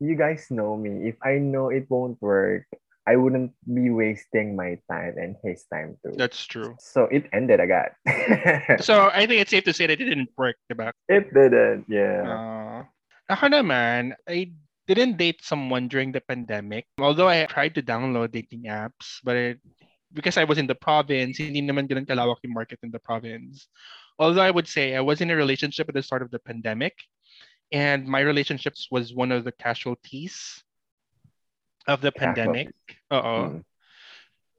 you 0.00 0.16
guys 0.16 0.50
know 0.50 0.76
me. 0.76 1.08
If 1.08 1.16
I 1.22 1.38
know 1.38 1.70
it 1.70 1.88
won't 1.88 2.20
work, 2.20 2.68
I 3.06 3.16
wouldn't 3.16 3.50
be 3.66 3.90
wasting 3.90 4.54
my 4.54 4.78
time 4.90 5.18
and 5.18 5.34
his 5.42 5.64
time 5.66 5.98
too. 6.04 6.14
That's 6.14 6.46
true. 6.46 6.76
So 6.78 7.10
it 7.10 7.26
ended 7.32 7.58
agad. 7.58 7.98
So 8.82 9.10
I 9.10 9.26
think 9.26 9.42
it's 9.42 9.50
safe 9.50 9.64
to 9.64 9.72
say 9.72 9.86
that 9.86 10.00
it 10.00 10.04
didn't 10.04 10.30
work, 10.36 10.56
diba? 10.70 10.92
it 11.08 11.32
didn't, 11.34 11.86
yeah. 11.88 12.22
Uh, 12.22 12.80
ako 13.26 13.46
naman, 13.50 14.14
I 14.28 14.54
didn't 14.86 15.16
date 15.16 15.42
someone 15.42 15.88
during 15.88 16.12
the 16.12 16.20
pandemic. 16.20 16.86
Although 16.98 17.28
I 17.28 17.46
tried 17.46 17.74
to 17.76 17.82
download 17.82 18.32
dating 18.32 18.64
apps, 18.66 19.22
but 19.24 19.36
it, 19.36 19.58
because 20.12 20.36
I 20.36 20.44
was 20.44 20.58
in 20.58 20.66
the 20.66 20.74
province, 20.74 21.38
hindi 21.38 21.62
naman 21.62 21.88
ganun 21.88 22.06
kalawak 22.06 22.42
yung 22.42 22.54
market 22.54 22.78
in 22.82 22.90
the 22.90 22.98
province. 22.98 23.68
Although 24.18 24.42
I 24.42 24.50
would 24.50 24.68
say 24.68 24.94
I 24.94 25.00
was 25.00 25.20
in 25.20 25.30
a 25.30 25.36
relationship 25.36 25.88
at 25.88 25.94
the 25.94 26.02
start 26.02 26.22
of 26.22 26.30
the 26.30 26.38
pandemic, 26.38 26.94
and 27.72 28.06
my 28.06 28.20
relationships 28.20 28.88
was 28.90 29.14
one 29.14 29.32
of 29.32 29.44
the 29.44 29.52
casualties 29.52 30.62
of 31.88 32.00
the 32.00 32.12
pandemic. 32.12 32.68
Oo. 33.10 33.58
Mm. 33.58 33.64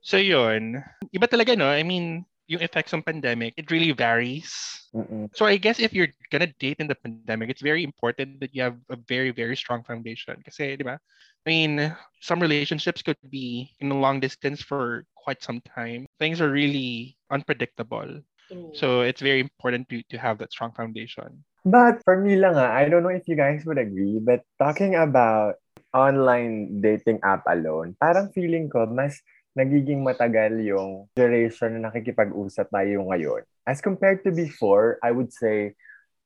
So 0.03 0.17
yun, 0.17 0.83
iba 1.15 1.27
talaga 1.29 1.55
no? 1.55 1.69
I 1.69 1.83
mean, 1.83 2.25
yung 2.47 2.61
effects 2.61 2.93
ng 2.93 3.03
pandemic, 3.03 3.53
it 3.57 3.71
really 3.71 3.91
varies. 3.91 4.51
Mm-mm. 4.93 5.29
So 5.33 5.45
I 5.45 5.57
guess 5.57 5.79
if 5.79 5.93
you're 5.93 6.11
gonna 6.31 6.51
date 6.59 6.77
in 6.79 6.87
the 6.87 6.95
pandemic, 6.95 7.49
it's 7.49 7.61
very 7.61 7.83
important 7.83 8.39
that 8.41 8.53
you 8.53 8.61
have 8.63 8.77
a 8.89 8.97
very, 9.07 9.31
very 9.31 9.55
strong 9.55 9.83
foundation. 9.83 10.37
Kasi, 10.43 10.75
di 10.75 10.83
ba? 10.83 10.99
I 11.43 11.49
mean, 11.49 11.91
some 12.21 12.39
relationships 12.39 13.01
could 13.01 13.19
be 13.29 13.71
in 13.79 13.91
a 13.91 13.99
long 13.99 14.19
distance 14.19 14.61
for 14.61 15.05
quite 15.15 15.43
some 15.43 15.59
time. 15.63 16.07
Things 16.19 16.39
are 16.39 16.51
really 16.51 17.15
unpredictable. 17.31 18.23
True. 18.51 18.71
So 18.75 19.01
it's 19.01 19.21
very 19.21 19.39
important 19.39 19.87
to, 19.89 20.03
to 20.11 20.17
have 20.17 20.37
that 20.39 20.51
strong 20.51 20.71
foundation. 20.71 21.43
But 21.63 22.03
for 22.03 22.19
me 22.19 22.35
lang 22.35 22.59
ah, 22.59 22.75
I 22.75 22.91
don't 22.91 23.03
know 23.03 23.15
if 23.15 23.23
you 23.27 23.39
guys 23.39 23.63
would 23.63 23.79
agree, 23.79 24.19
but 24.19 24.43
talking 24.59 24.99
about 24.99 25.55
online 25.95 26.83
dating 26.83 27.23
app 27.23 27.47
alone, 27.47 27.95
parang 28.03 28.35
feeling 28.35 28.67
ko 28.67 28.83
mas 28.83 29.23
nagiging 29.53 30.01
matagal 30.01 30.57
yung 30.65 31.05
duration 31.13 31.77
na 31.77 31.89
nakikipag-usap 31.89 32.69
tayo 32.73 33.05
ngayon. 33.09 33.45
As 33.69 33.79
compared 33.79 34.25
to 34.25 34.33
before, 34.33 34.97
I 35.05 35.13
would 35.13 35.29
say 35.29 35.77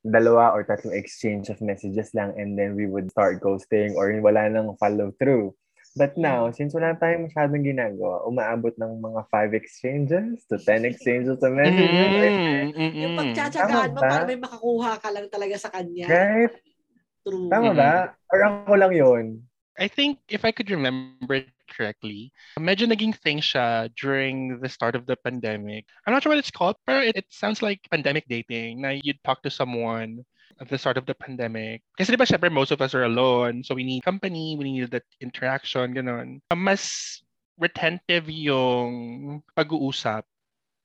dalawa 0.08 0.56
or 0.56 0.64
tatlong 0.64 0.96
exchange 0.96 1.52
of 1.52 1.60
messages 1.60 2.16
lang 2.16 2.32
and 2.40 2.56
then 2.56 2.80
we 2.80 2.88
would 2.88 3.12
start 3.12 3.44
ghosting 3.44 3.92
or 4.00 4.08
wala 4.24 4.48
nang 4.48 4.72
follow 4.80 5.12
through. 5.20 5.52
But 5.98 6.14
now, 6.14 6.54
since 6.54 6.78
wala 6.78 6.94
tayong 6.94 7.26
masyadong 7.26 7.66
ginagawa, 7.66 8.22
umaabot 8.30 8.70
ng 8.78 9.02
mga 9.02 9.22
five 9.34 9.52
exchanges 9.58 10.46
to 10.46 10.62
10 10.62 10.86
exchanges 10.86 11.42
of 11.42 11.52
messages. 11.52 12.38
Mm, 12.38 12.70
mm, 12.78 12.94
Yung 13.02 13.14
mm. 13.18 13.20
pagtsatsagaan 13.26 13.98
mo 13.98 14.02
para 14.06 14.24
may 14.30 14.38
makakuha 14.38 15.02
ka 15.02 15.10
lang 15.10 15.26
talaga 15.34 15.58
sa 15.58 15.74
kanya. 15.74 16.06
Right? 16.06 16.54
True. 17.26 17.50
Tama 17.50 17.74
Mm. 17.74 17.78
ba? 17.82 17.94
Or 18.30 18.40
ako 18.46 18.74
lang 18.78 18.94
yun? 18.94 19.26
I 19.82 19.90
think 19.90 20.22
if 20.30 20.46
I 20.46 20.54
could 20.54 20.70
remember 20.70 21.42
it 21.42 21.57
correctly, 21.70 22.32
medyo 22.60 22.88
naging 22.88 23.14
thing 23.16 23.40
siya 23.40 23.92
during 23.96 24.60
the 24.60 24.70
start 24.70 24.96
of 24.96 25.06
the 25.06 25.16
pandemic. 25.22 25.86
I'm 26.06 26.14
not 26.14 26.24
sure 26.24 26.32
what 26.32 26.40
it's 26.40 26.52
called, 26.52 26.76
but 26.88 27.04
it, 27.04 27.16
it 27.16 27.28
sounds 27.30 27.62
like 27.62 27.84
pandemic 27.92 28.26
dating. 28.28 28.82
Na 28.82 28.96
you'd 28.96 29.22
talk 29.24 29.44
to 29.44 29.52
someone 29.52 30.26
at 30.60 30.70
the 30.70 30.78
start 30.78 30.98
of 30.98 31.06
the 31.06 31.14
pandemic. 31.14 31.84
Kasi 31.98 32.14
di 32.14 32.18
ba 32.18 32.26
syempre 32.26 32.50
most 32.50 32.72
of 32.72 32.82
us 32.82 32.96
are 32.98 33.06
alone, 33.06 33.62
so 33.62 33.76
we 33.76 33.84
need 33.86 34.02
company, 34.02 34.56
we 34.58 34.66
need 34.66 34.90
that 34.90 35.06
interaction, 35.22 35.94
ganun. 35.94 36.42
Mas 36.56 37.22
retentive 37.58 38.30
yung 38.30 39.42
pag-uusap 39.58 40.24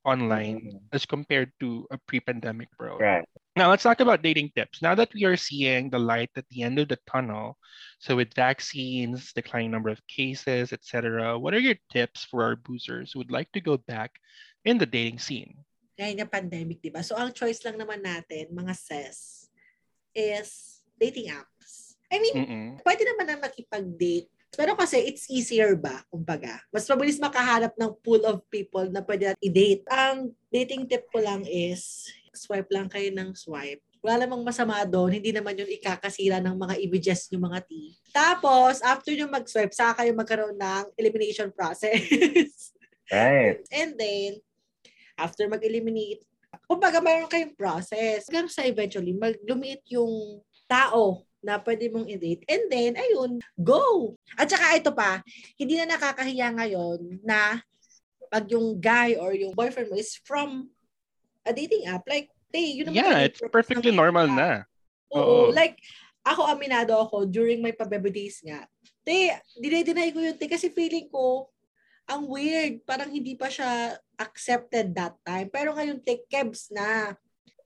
online 0.04 0.58
Mm. 0.66 0.80
as 0.92 1.06
compared 1.06 1.52
to 1.62 1.86
a 1.94 1.98
pre-pandemic 2.10 2.68
world. 2.78 3.00
Right. 3.00 3.24
Now 3.52 3.68
let's 3.68 3.85
talk 3.85 4.00
about 4.00 4.25
dating 4.25 4.56
tips. 4.56 4.80
Now 4.80 4.97
that 4.97 5.12
we 5.12 5.28
are 5.28 5.37
seeing 5.37 5.92
the 5.92 6.00
light 6.00 6.32
at 6.40 6.49
the 6.49 6.64
end 6.64 6.80
of 6.80 6.88
the 6.88 6.97
tunnel, 7.04 7.61
so 8.00 8.16
with 8.16 8.32
vaccines, 8.32 9.37
declining 9.37 9.71
number 9.71 9.92
of 9.92 10.00
cases, 10.09 10.73
etc., 10.73 11.37
what 11.37 11.52
are 11.52 11.61
your 11.61 11.76
tips 11.92 12.25
for 12.25 12.40
our 12.40 12.56
boozers 12.56 13.12
who 13.12 13.21
would 13.21 13.30
like 13.30 13.52
to 13.52 13.61
go 13.61 13.76
back 13.76 14.16
in 14.64 14.80
the 14.80 14.88
dating 14.88 15.21
scene? 15.21 15.61
Ngayon 16.00 16.25
yung 16.25 16.32
pandemic, 16.32 16.80
di 16.80 16.88
ba? 16.88 17.04
So, 17.04 17.12
ang 17.12 17.37
choice 17.37 17.61
lang 17.68 17.76
naman 17.76 18.00
natin, 18.00 18.56
mga 18.56 18.73
ses, 18.73 19.52
is 20.16 20.80
dating 20.97 21.28
apps. 21.28 22.00
I 22.09 22.16
mean, 22.25 22.37
Mm-mm. 22.37 22.68
pwede 22.88 23.04
naman 23.04 23.26
na 23.28 23.37
makipag-date. 23.37 24.32
Pero 24.52 24.76
kasi 24.76 25.00
it's 25.00 25.28
easier 25.32 25.76
ba, 25.76 26.04
kumbaga. 26.09 26.61
Mas 26.73 26.88
mabilis 26.88 27.21
makahanap 27.21 27.73
ng 27.76 27.92
pool 28.00 28.21
of 28.25 28.44
people 28.49 28.85
na 28.88 29.04
pwede 29.04 29.32
natin 29.32 29.44
i-date. 29.44 29.85
Ang 29.92 30.32
dating 30.49 30.88
tip 30.88 31.04
ko 31.12 31.21
lang 31.21 31.44
is, 31.44 32.09
swipe 32.32 32.68
lang 32.72 32.88
kayo 32.88 33.12
ng 33.12 33.36
swipe. 33.36 33.84
Wala 34.02 34.26
namang 34.26 34.42
masama 34.42 34.82
doon, 34.82 35.14
hindi 35.14 35.30
naman 35.30 35.54
yun 35.54 35.70
ikakasira 35.70 36.42
ng 36.42 36.58
mga 36.58 36.74
images 36.82 37.30
yung 37.30 37.46
mga 37.46 37.62
T. 37.62 37.94
Tapos, 38.10 38.82
after 38.82 39.14
nyo 39.14 39.30
mag-swipe, 39.30 39.70
saka 39.70 40.02
kayo 40.02 40.10
magkaroon 40.16 40.58
ng 40.58 40.84
elimination 40.98 41.54
process. 41.54 42.02
Right. 43.12 43.60
And 43.68 43.92
then, 44.00 44.40
after 45.20 45.44
mag-eliminate, 45.44 46.24
kumbaga 46.64 47.04
mayroon 47.04 47.28
kayong 47.28 47.52
process. 47.52 48.24
Hanggang 48.24 48.48
sa 48.48 48.64
eventually, 48.64 49.12
mag-lumiit 49.12 49.84
yung 49.92 50.40
tao 50.64 51.28
na 51.44 51.60
pwede 51.60 51.92
mong 51.92 52.08
i-date. 52.08 52.48
And 52.48 52.72
then, 52.72 52.96
ayun, 52.96 53.44
go! 53.60 54.16
At 54.40 54.48
saka 54.48 54.80
ito 54.80 54.96
pa, 54.96 55.20
hindi 55.60 55.76
na 55.76 55.92
nakakahiya 55.92 56.56
ngayon 56.56 57.20
na 57.20 57.60
pag 58.32 58.48
yung 58.48 58.80
guy 58.80 59.20
or 59.20 59.36
yung 59.36 59.52
boyfriend 59.52 59.92
mo 59.92 60.00
is 60.00 60.16
from 60.24 60.72
a 61.42 61.50
dating 61.52 61.87
app, 61.90 62.06
like, 62.06 62.30
hey, 62.52 62.78
yun 62.78 62.90
naman 62.90 63.02
Yeah, 63.02 63.18
it's 63.26 63.42
perfectly 63.50 63.90
normal 63.90 64.26
dating 64.28 64.38
na. 64.38 64.50
app. 64.62 64.68
Oo, 65.12 65.20
Oo. 65.20 65.52
like, 65.52 65.76
ako 66.22 66.46
aminado 66.46 66.94
ako 66.96 67.26
during 67.26 67.61
my 67.61 67.75
pabebe 67.75 68.08
days 68.08 68.38
nga. 68.46 68.64
Te, 69.02 69.34
dinay-deny 69.58 70.14
ko 70.14 70.22
yun, 70.22 70.38
te, 70.38 70.46
kasi 70.46 70.70
feeling 70.70 71.11
ko, 71.11 71.50
ang 72.06 72.26
weird. 72.30 72.82
Parang 72.87 73.11
hindi 73.11 73.34
pa 73.34 73.50
siya 73.50 73.99
accepted 74.18 74.94
that 74.94 75.18
time. 75.26 75.50
Pero 75.50 75.75
ngayon, 75.75 75.99
te, 75.99 76.22
kebs 76.30 76.70
na. 76.70 77.18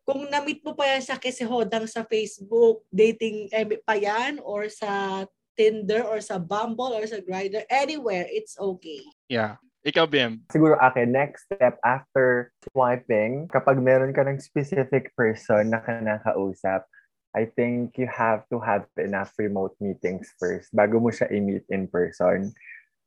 Kung 0.07 0.25
na-meet 0.31 0.63
mo 0.63 0.73
pa 0.73 0.87
yan 0.87 1.03
sa 1.05 1.21
Kesihodang 1.21 1.85
sa 1.91 2.07
Facebook, 2.07 2.87
dating 2.89 3.51
eh, 3.53 3.67
pa 3.83 3.99
yan, 3.99 4.41
or 4.41 4.71
sa 4.73 5.25
Tinder, 5.59 6.05
or 6.07 6.23
sa 6.23 6.39
Bumble, 6.39 6.95
or 6.95 7.05
sa 7.09 7.19
Grindr, 7.21 7.67
anywhere, 7.69 8.25
it's 8.31 8.57
okay. 8.57 9.03
Yeah. 9.27 9.59
Ikaw, 9.87 10.11
Bim. 10.11 10.43
Siguro 10.51 10.75
akin, 10.83 11.15
next 11.15 11.47
step 11.47 11.79
after 11.87 12.51
swiping, 12.67 13.47
kapag 13.47 13.79
meron 13.79 14.11
ka 14.11 14.27
ng 14.27 14.43
specific 14.43 15.15
person 15.15 15.71
na 15.71 15.79
kinakausap, 15.79 16.83
I 17.31 17.47
think 17.55 17.95
you 17.95 18.11
have 18.11 18.43
to 18.51 18.59
have 18.59 18.91
enough 18.99 19.31
remote 19.39 19.79
meetings 19.79 20.27
first 20.43 20.75
bago 20.75 20.99
mo 20.99 21.15
siya 21.15 21.31
i-meet 21.31 21.71
in 21.71 21.87
person. 21.87 22.51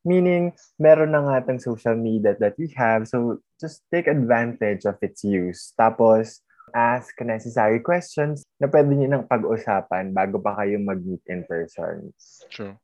Meaning, 0.07 0.55
meron 0.79 1.11
na 1.11 1.19
nga 1.19 1.51
tang 1.51 1.59
social 1.59 1.99
media 1.99 2.39
that 2.39 2.55
we 2.55 2.71
have, 2.79 3.11
so 3.11 3.43
just 3.59 3.83
take 3.91 4.07
advantage 4.07 4.87
of 4.87 4.95
its 5.03 5.19
use. 5.27 5.75
Tapos, 5.75 6.39
ask 6.71 7.11
necessary 7.19 7.83
questions 7.83 8.47
na 8.55 8.71
pwede 8.71 8.95
niyo 8.95 9.11
nang 9.11 9.27
pag-usapan 9.27 10.15
bago 10.15 10.39
pa 10.39 10.55
kayo 10.63 10.79
mag-meet 10.79 11.27
in 11.27 11.43
person. 11.43 12.15
True. 12.47 12.79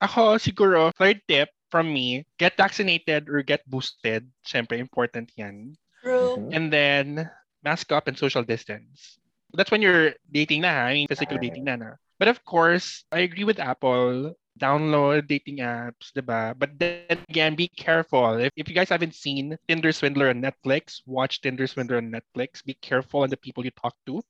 Ako, 0.00 0.40
siguro, 0.40 0.88
third 0.96 1.20
tip 1.28 1.52
from 1.70 1.92
me, 1.92 2.26
get 2.38 2.56
vaccinated 2.56 3.28
or 3.28 3.42
get 3.42 3.64
boosted. 3.68 4.30
Siyempre, 4.46 4.78
important 4.78 5.32
yan. 5.36 5.76
True. 6.02 6.36
Mhm. 6.36 6.54
And 6.54 6.72
then, 6.72 7.30
mask 7.62 7.92
up 7.92 8.08
and 8.08 8.16
social 8.18 8.44
distance. 8.44 9.18
That's 9.54 9.70
when 9.70 9.82
you're 9.82 10.14
dating 10.30 10.62
na, 10.62 10.70
ha? 10.70 10.82
I 10.90 10.94
mean, 10.94 11.08
physical 11.08 11.36
Right. 11.36 11.48
dating 11.50 11.64
na, 11.64 11.76
na. 11.76 11.90
But 12.18 12.28
of 12.28 12.44
course, 12.44 13.04
I 13.12 13.20
agree 13.26 13.44
with 13.44 13.58
Apple. 13.60 14.34
Download 14.58 15.26
dating 15.28 15.58
apps, 15.60 16.12
diba? 16.16 16.56
But 16.58 16.78
then 16.80 17.20
again, 17.28 17.54
be 17.56 17.68
careful. 17.68 18.40
If, 18.40 18.52
if 18.56 18.68
you 18.68 18.74
guys 18.74 18.88
haven't 18.88 19.14
seen 19.14 19.56
Tinder 19.68 19.92
Swindler 19.92 20.30
on 20.30 20.40
Netflix, 20.40 21.02
watch 21.04 21.42
Tinder 21.42 21.66
Swindler 21.66 21.98
on 21.98 22.08
Netflix. 22.10 22.64
Be 22.64 22.72
careful 22.80 23.20
on 23.20 23.28
the 23.28 23.36
people 23.36 23.64
you 23.64 23.70
talk 23.76 23.92
to. 24.06 24.22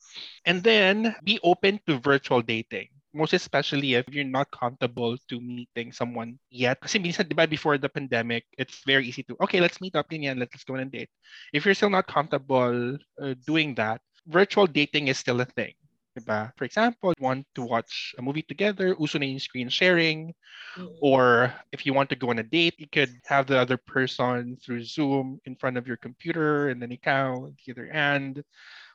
And 0.44 0.62
then, 0.62 1.14
be 1.22 1.38
open 1.44 1.78
to 1.86 1.98
virtual 1.98 2.42
dating. 2.42 2.88
Most 3.16 3.32
especially 3.32 3.96
if 3.96 4.04
you're 4.12 4.28
not 4.28 4.52
comfortable 4.52 5.16
to 5.32 5.40
meeting 5.40 5.90
someone 5.90 6.36
yet. 6.52 6.76
Kasi 6.84 7.00
minsan, 7.00 7.24
di 7.24 7.34
ba, 7.34 7.48
before 7.48 7.80
the 7.80 7.88
pandemic, 7.88 8.44
it's 8.60 8.84
very 8.84 9.08
easy 9.08 9.24
to, 9.24 9.36
okay, 9.40 9.60
let's 9.60 9.80
meet 9.80 9.96
up, 9.96 10.12
ganyan, 10.12 10.36
let's 10.38 10.64
go 10.68 10.76
on 10.76 10.84
a 10.84 10.84
date. 10.84 11.08
If 11.56 11.64
you're 11.64 11.74
still 11.74 11.90
not 11.90 12.06
comfortable 12.06 13.00
uh, 13.16 13.34
doing 13.48 13.74
that, 13.80 14.04
virtual 14.28 14.68
dating 14.68 15.08
is 15.08 15.16
still 15.16 15.40
a 15.40 15.48
thing. 15.48 15.72
Diba? 16.16 16.52
For 16.56 16.64
example, 16.64 17.12
you 17.16 17.24
want 17.24 17.44
to 17.56 17.62
watch 17.62 18.14
a 18.16 18.22
movie 18.22 18.44
together, 18.44 18.96
uso 19.00 19.18
na 19.18 19.26
yung 19.26 19.40
screen 19.40 19.68
sharing, 19.68 20.32
Mm. 20.76 20.92
or 21.00 21.52
if 21.72 21.84
you 21.86 21.92
want 21.92 22.08
to 22.10 22.16
go 22.16 22.28
on 22.28 22.38
a 22.38 22.42
date, 22.44 22.76
you 22.76 22.88
could 22.88 23.12
have 23.24 23.46
the 23.46 23.56
other 23.56 23.76
person 23.76 24.56
through 24.60 24.84
Zoom 24.84 25.40
in 25.44 25.56
front 25.56 25.76
of 25.76 25.86
your 25.86 25.96
computer, 25.96 26.68
and 26.68 26.80
then 26.80 26.92
ikaw, 26.92 27.48
the 27.64 27.72
other 27.72 27.88
end, 27.88 28.44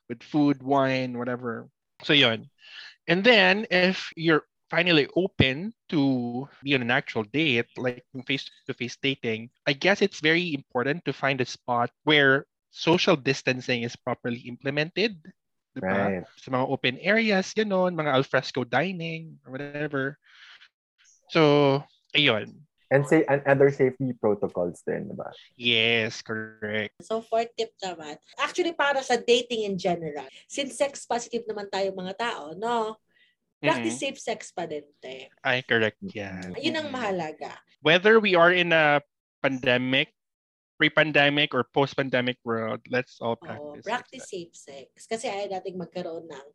with 0.09 0.21
food, 0.21 0.61
wine, 0.61 1.17
whatever. 1.17 1.69
So 2.03 2.13
yun. 2.13 2.49
And 3.07 3.23
then, 3.23 3.65
if 3.71 4.11
you're 4.15 4.45
finally 4.69 5.07
open 5.17 5.73
to 5.89 6.47
be 6.63 6.75
on 6.75 6.81
an 6.81 6.91
actual 6.91 7.23
date, 7.23 7.67
like 7.75 8.05
face-to-face 8.25 8.97
dating, 9.01 9.49
I 9.67 9.73
guess 9.73 10.01
it's 10.01 10.21
very 10.21 10.53
important 10.53 11.03
to 11.05 11.13
find 11.13 11.41
a 11.41 11.45
spot 11.45 11.91
where 12.03 12.45
social 12.71 13.15
distancing 13.17 13.83
is 13.83 13.95
properly 13.95 14.39
implemented. 14.47 15.19
Diba? 15.75 16.23
Right. 16.23 16.23
Sa 16.39 16.51
mga 16.51 16.67
open 16.67 16.95
areas, 16.99 17.51
ganon, 17.51 17.95
mga 17.95 18.15
alfresco 18.15 18.63
dining, 18.63 19.39
or 19.45 19.51
whatever. 19.55 20.15
So, 21.31 21.83
ayun. 22.15 22.63
And 22.91 23.07
say 23.07 23.23
and 23.31 23.39
other 23.47 23.71
safety 23.71 24.11
protocols 24.19 24.83
din, 24.83 25.07
diba? 25.07 25.31
Yes, 25.55 26.19
correct. 26.19 26.99
So, 26.99 27.23
fourth 27.23 27.55
tip 27.55 27.71
naman, 27.79 28.19
actually 28.35 28.75
para 28.75 28.99
sa 28.99 29.15
dating 29.15 29.63
in 29.63 29.79
general, 29.79 30.27
since 30.51 30.75
sex 30.75 31.07
positive 31.07 31.47
naman 31.47 31.71
tayo 31.71 31.95
mga 31.95 32.19
tao, 32.19 32.51
no? 32.51 32.99
Practice 33.63 33.95
safe 33.95 34.19
sex 34.19 34.51
pa 34.51 34.67
din, 34.67 34.83
te. 34.99 35.31
Ay, 35.39 35.63
correct 35.63 36.03
yan. 36.03 36.51
Yun 36.59 36.83
ang 36.83 36.89
mahalaga. 36.91 37.55
Whether 37.79 38.19
we 38.19 38.35
are 38.35 38.51
in 38.51 38.75
a 38.75 38.99
pandemic, 39.39 40.11
pre-pandemic, 40.81 41.53
or 41.53 41.63
post-pandemic 41.69 42.41
world, 42.41 42.81
let's 42.89 43.21
all 43.21 43.37
practice. 43.37 43.85
practice 43.85 44.25
safe 44.27 44.51
sex. 44.51 45.05
Kasi 45.05 45.29
ayaw 45.29 45.61
nating 45.61 45.77
magkaroon 45.77 46.25
ng 46.25 46.47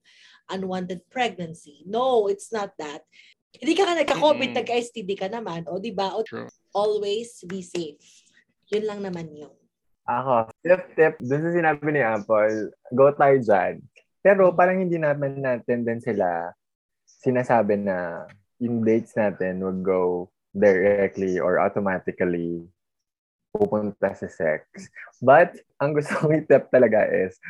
unwanted 0.51 1.07
pregnancy. 1.07 1.87
No, 1.87 2.27
it's 2.27 2.51
not 2.51 2.75
that. 2.83 3.07
Hindi 3.55 3.73
ka 3.79 3.83
nga 3.87 3.97
nagka-COVID, 4.03 4.51
Mm-mm. 4.53 4.59
nagka-STD 4.63 5.11
ka 5.15 5.29
naman. 5.31 5.65
O, 5.71 5.79
di 5.79 5.95
ba? 5.95 6.13
Always 6.75 7.41
be 7.47 7.63
safe. 7.63 8.03
Yun 8.75 8.85
lang 8.85 9.01
naman 9.01 9.31
yun. 9.31 9.55
Ako, 10.07 10.51
tip 10.63 10.83
tip, 10.95 11.15
dun 11.19 11.43
sa 11.43 11.51
sinabi 11.51 11.91
ni 11.91 12.03
Apple, 12.03 12.71
go 12.95 13.11
tayo 13.11 13.37
dyan. 13.43 13.83
Pero 14.23 14.55
parang 14.55 14.79
hindi 14.79 14.99
naman 14.99 15.43
natin 15.43 15.83
din 15.83 15.99
sila 15.99 16.55
sinasabi 17.07 17.79
na 17.83 18.27
yung 18.63 18.87
dates 18.87 19.19
natin 19.19 19.59
would 19.63 19.83
go 19.83 20.31
directly 20.55 21.43
or 21.43 21.59
automatically 21.59 22.63
pupunta 23.51 24.15
sa 24.15 24.29
sex. 24.29 24.69
But, 25.19 25.59
ang 25.81 25.97
gusto 25.97 26.13
kong 26.23 26.45
i-tip 26.45 26.69
talaga 26.71 27.09
is, 27.09 27.41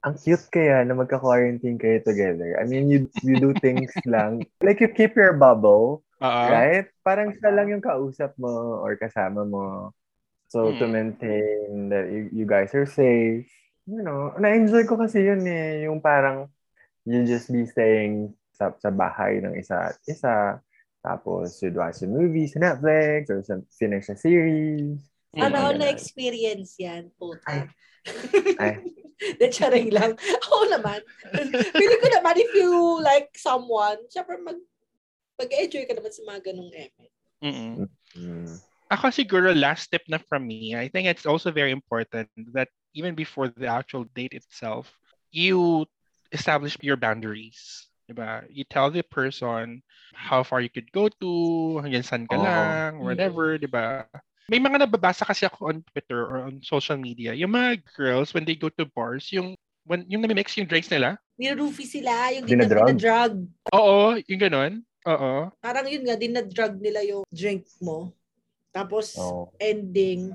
ang 0.00 0.16
cute 0.16 0.48
kaya 0.48 0.80
na 0.84 0.96
magka-quarantine 0.96 1.76
kayo 1.76 2.00
together. 2.00 2.56
I 2.56 2.64
mean, 2.64 2.88
you, 2.88 3.00
you 3.20 3.36
do 3.36 3.52
things 3.60 3.92
lang. 4.08 4.48
Like, 4.64 4.80
you 4.80 4.88
keep 4.88 5.12
your 5.12 5.36
bubble, 5.36 6.00
Oo. 6.24 6.44
right? 6.48 6.88
Parang 7.04 7.36
siya 7.36 7.52
lang 7.52 7.68
yung 7.68 7.84
kausap 7.84 8.32
mo 8.40 8.80
or 8.80 8.96
kasama 8.96 9.44
mo. 9.44 9.92
So, 10.48 10.72
to 10.80 10.88
Mm. 10.88 10.92
maintain 10.92 11.68
that 11.92 12.08
you, 12.08 12.32
you 12.32 12.46
guys 12.48 12.72
are 12.72 12.88
safe. 12.88 13.44
You 13.84 14.00
know, 14.00 14.32
na-enjoy 14.40 14.88
ko 14.88 14.96
kasi 14.96 15.20
yun 15.20 15.44
eh. 15.44 15.84
Yung 15.84 16.00
parang, 16.00 16.48
you 17.04 17.28
just 17.28 17.52
be 17.52 17.68
staying 17.68 18.32
sa, 18.56 18.72
sa 18.80 18.88
bahay 18.88 19.44
ng 19.44 19.52
isa 19.60 19.92
at 19.92 19.96
isa. 20.08 20.64
Tapos, 21.04 21.60
you'd 21.60 21.76
watch 21.76 22.00
a 22.04 22.08
movie 22.08 22.48
sa 22.48 22.60
Netflix 22.60 23.28
or 23.28 23.44
some, 23.44 23.68
finish 23.68 24.08
a 24.08 24.16
series. 24.16 25.00
Ano, 25.36 25.76
na-experience 25.76 26.80
yan, 26.80 27.12
puta. 27.20 27.68
Ay. 28.56 28.80
De, 29.20 29.46
charing 29.52 29.92
lang. 29.92 30.16
Oo 30.50 30.64
naman. 30.72 31.04
Feeling 31.76 32.00
ko 32.00 32.08
naman, 32.16 32.34
if 32.40 32.50
you 32.56 32.72
like 33.04 33.28
someone, 33.36 34.00
syempre 34.08 34.40
mag, 34.40 34.56
mag-enjoy 35.36 35.84
ka 35.84 35.94
naman 35.96 36.12
sa 36.12 36.22
mga 36.24 36.40
ganong 36.52 36.72
eme. 36.72 37.06
Mm-mm. 37.40 37.88
Mm. 38.16 38.52
Ako 38.90 39.14
siguro 39.14 39.54
last 39.54 39.88
tip 39.88 40.02
na 40.10 40.18
from 40.18 40.48
me, 40.48 40.74
I 40.74 40.90
think 40.90 41.06
it's 41.06 41.24
also 41.24 41.54
very 41.54 41.70
important 41.70 42.28
that 42.52 42.68
even 42.92 43.14
before 43.14 43.48
the 43.48 43.70
actual 43.70 44.04
date 44.18 44.34
itself, 44.34 44.90
you 45.30 45.86
establish 46.34 46.74
your 46.82 46.98
boundaries. 46.98 47.86
Diba? 48.10 48.42
You 48.50 48.66
tell 48.66 48.90
the 48.90 49.06
person 49.06 49.86
how 50.10 50.42
far 50.42 50.58
you 50.58 50.66
could 50.66 50.90
go 50.90 51.06
to, 51.22 51.30
hanggang 51.78 52.02
saan 52.02 52.26
ka 52.26 52.34
Oo. 52.34 52.42
lang, 52.42 52.98
whatever, 52.98 53.54
diba? 53.54 54.10
May 54.50 54.58
mga 54.58 54.82
nababasa 54.82 55.22
kasi 55.22 55.46
ako 55.46 55.70
on 55.70 55.78
Twitter 55.94 56.26
or 56.26 56.50
on 56.50 56.58
social 56.58 56.98
media, 56.98 57.30
yung 57.38 57.54
mga 57.54 57.86
girls, 57.94 58.34
when 58.34 58.42
they 58.42 58.58
go 58.58 58.66
to 58.66 58.82
bars, 58.98 59.30
yung 59.30 59.54
when 59.86 60.02
yung 60.10 60.26
namimix 60.26 60.58
yung 60.58 60.66
drinks 60.66 60.90
nila, 60.90 61.14
Nirufi 61.38 61.86
sila, 61.86 62.34
yung 62.34 62.50
Dinadrug? 62.50 62.90
dinadrug. 62.90 63.34
oo, 63.70 64.18
yung 64.26 64.40
ganun, 64.42 64.72
oo, 65.06 65.54
Parang 65.62 65.86
yun 65.86 66.02
nga, 66.02 66.18
dinadrug 66.18 66.82
nila 66.82 67.00
yung 67.06 67.22
drink 67.30 67.70
mo. 67.78 68.10
Tapos, 68.74 69.14
Oh. 69.14 69.54
ending, 69.62 70.34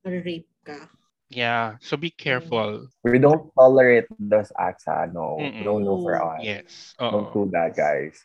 rape 0.00 0.48
ka. 0.64 0.88
yeah, 1.28 1.76
so 1.84 1.96
be 1.96 2.08
careful. 2.08 2.88
We 3.04 3.20
don't 3.20 3.52
tolerate 3.52 4.08
those 4.16 4.48
acts, 4.56 4.88
ah. 4.88 5.04
No. 5.04 5.36
Mm-mm. 5.36 5.60
No, 5.60 5.76
no 5.76 6.00
for 6.00 6.16
us. 6.16 6.40
Yes, 6.40 6.96
Don't 6.96 7.28
oo. 7.30 7.44
do 7.46 7.52
that, 7.52 7.76
guys. 7.76 8.16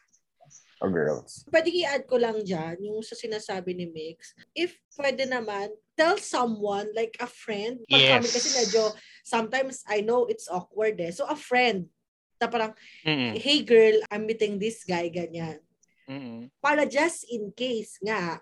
Or 0.81 0.89
girls. 0.89 1.45
Pwede 1.45 1.69
i-add 1.69 2.09
ko 2.09 2.17
lang 2.17 2.41
dyan, 2.41 2.81
yung 2.81 3.05
sa 3.05 3.13
sinasabi 3.13 3.77
ni 3.77 3.85
Mix. 3.85 4.33
If 4.57 4.73
pwede 4.97 5.29
naman, 5.29 5.69
tell 5.93 6.17
someone, 6.17 6.89
like 6.97 7.13
a 7.21 7.29
friend. 7.29 7.85
Pag 7.85 8.17
kami 8.17 8.25
Yes. 8.25 8.33
kasi 8.33 8.49
medyo, 8.57 8.89
sometimes 9.21 9.85
I 9.85 10.01
know 10.01 10.25
it's 10.25 10.49
awkward 10.49 10.97
eh. 10.97 11.13
So 11.13 11.29
a 11.29 11.37
friend, 11.37 11.85
na 12.41 12.49
parang, 12.49 12.73
Mm-mm. 13.05 13.37
hey 13.37 13.61
girl, 13.61 14.01
I'm 14.09 14.25
meeting 14.25 14.57
this 14.57 14.81
guy, 14.81 15.13
ganyan. 15.13 15.61
Mm-mm. 16.09 16.49
Para 16.57 16.89
just 16.89 17.29
in 17.29 17.53
case 17.53 18.01
nga, 18.01 18.41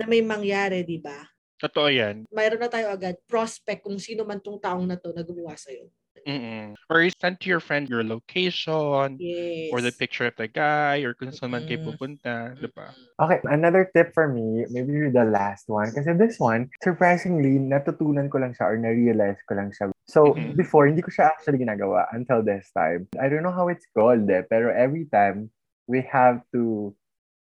na 0.00 0.04
may 0.08 0.24
mangyari, 0.24 0.80
di 0.88 0.96
ba? 0.96 1.20
Totoo 1.60 1.92
yan. 1.92 2.24
Mayroon 2.32 2.64
na 2.64 2.72
tayo 2.72 2.88
agad 2.88 3.20
prospect 3.28 3.84
kung 3.84 4.00
sino 4.00 4.24
man 4.24 4.40
tong 4.40 4.56
taong 4.56 4.88
na 4.88 4.96
to 4.96 5.12
na 5.12 5.20
gumawa 5.20 5.52
sa'yo. 5.52 5.92
Mm-mm. 6.26 6.74
Or 6.88 7.02
you 7.02 7.10
send 7.20 7.40
to 7.40 7.48
your 7.48 7.60
friend 7.60 7.88
your 7.88 8.04
location 8.04 9.20
Yes. 9.20 9.68
or 9.72 9.80
the 9.80 9.92
picture 9.92 10.26
of 10.26 10.36
the 10.36 10.48
guy 10.48 11.04
or 11.04 11.12
kung 11.14 11.30
saan 11.32 11.52
man 11.52 11.64
kayo 11.68 11.80
Mm. 11.80 11.86
pupunta, 11.92 12.56
di 12.56 12.68
ba? 12.72 12.96
Okay, 13.14 13.38
another 13.46 13.86
tip 13.94 14.10
for 14.10 14.26
me, 14.26 14.66
maybe 14.74 15.06
the 15.12 15.22
last 15.22 15.70
one. 15.70 15.86
Kasi 15.94 16.18
this 16.18 16.40
one, 16.42 16.66
surprisingly, 16.82 17.62
natutunan 17.62 18.26
ko 18.26 18.42
lang 18.42 18.50
siya 18.58 18.74
or 18.74 18.76
na-realize 18.80 19.38
ko 19.46 19.54
lang 19.54 19.70
siya. 19.70 19.94
So, 20.10 20.34
Mhm. 20.34 20.58
before, 20.58 20.90
hindi 20.90 20.98
ko 21.04 21.14
siya 21.14 21.30
actually 21.30 21.62
ginagawa 21.62 22.10
until 22.10 22.42
this 22.42 22.66
time. 22.74 23.06
I 23.22 23.30
don't 23.30 23.46
know 23.46 23.54
how 23.54 23.70
it's 23.70 23.86
called 23.94 24.26
eh, 24.26 24.42
pero 24.42 24.74
every 24.74 25.06
time, 25.14 25.54
we 25.86 26.02
have 26.10 26.42
to 26.56 26.90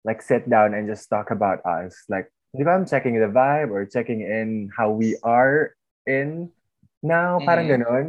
like 0.08 0.22
sit 0.24 0.48
down 0.48 0.72
and 0.72 0.88
just 0.88 1.10
talk 1.12 1.28
about 1.34 1.60
us. 1.68 1.92
Like, 2.08 2.32
di 2.56 2.64
ba 2.64 2.72
I'm 2.72 2.88
checking 2.88 3.20
the 3.20 3.28
vibe 3.28 3.68
or 3.68 3.84
checking 3.84 4.24
in 4.24 4.72
how 4.72 4.88
we 4.94 5.20
are 5.20 5.76
in 6.08 6.48
now, 7.04 7.44
parang 7.44 7.68
Mhm. 7.68 7.74
ganun. 7.76 8.04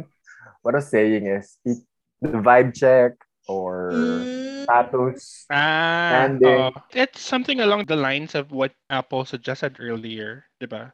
What 0.62 0.74
I 0.74 0.84
was 0.84 0.88
saying 0.88 1.26
is, 1.26 1.58
it- 1.64 1.84
the 2.20 2.36
vibe 2.36 2.76
check 2.76 3.16
or 3.48 3.90
Mm. 3.90 4.66
Ah, 4.68 4.84
status. 4.86 5.46
And 5.50 6.40
then- 6.40 6.60
oo. 6.70 6.82
it's 6.92 7.20
something 7.20 7.60
along 7.60 7.88
the 7.88 7.96
lines 7.96 8.34
of 8.36 8.52
what 8.52 8.72
Apple 8.92 9.24
suggested 9.24 9.80
earlier, 9.80 10.44
di 10.60 10.66
ba? 10.68 10.92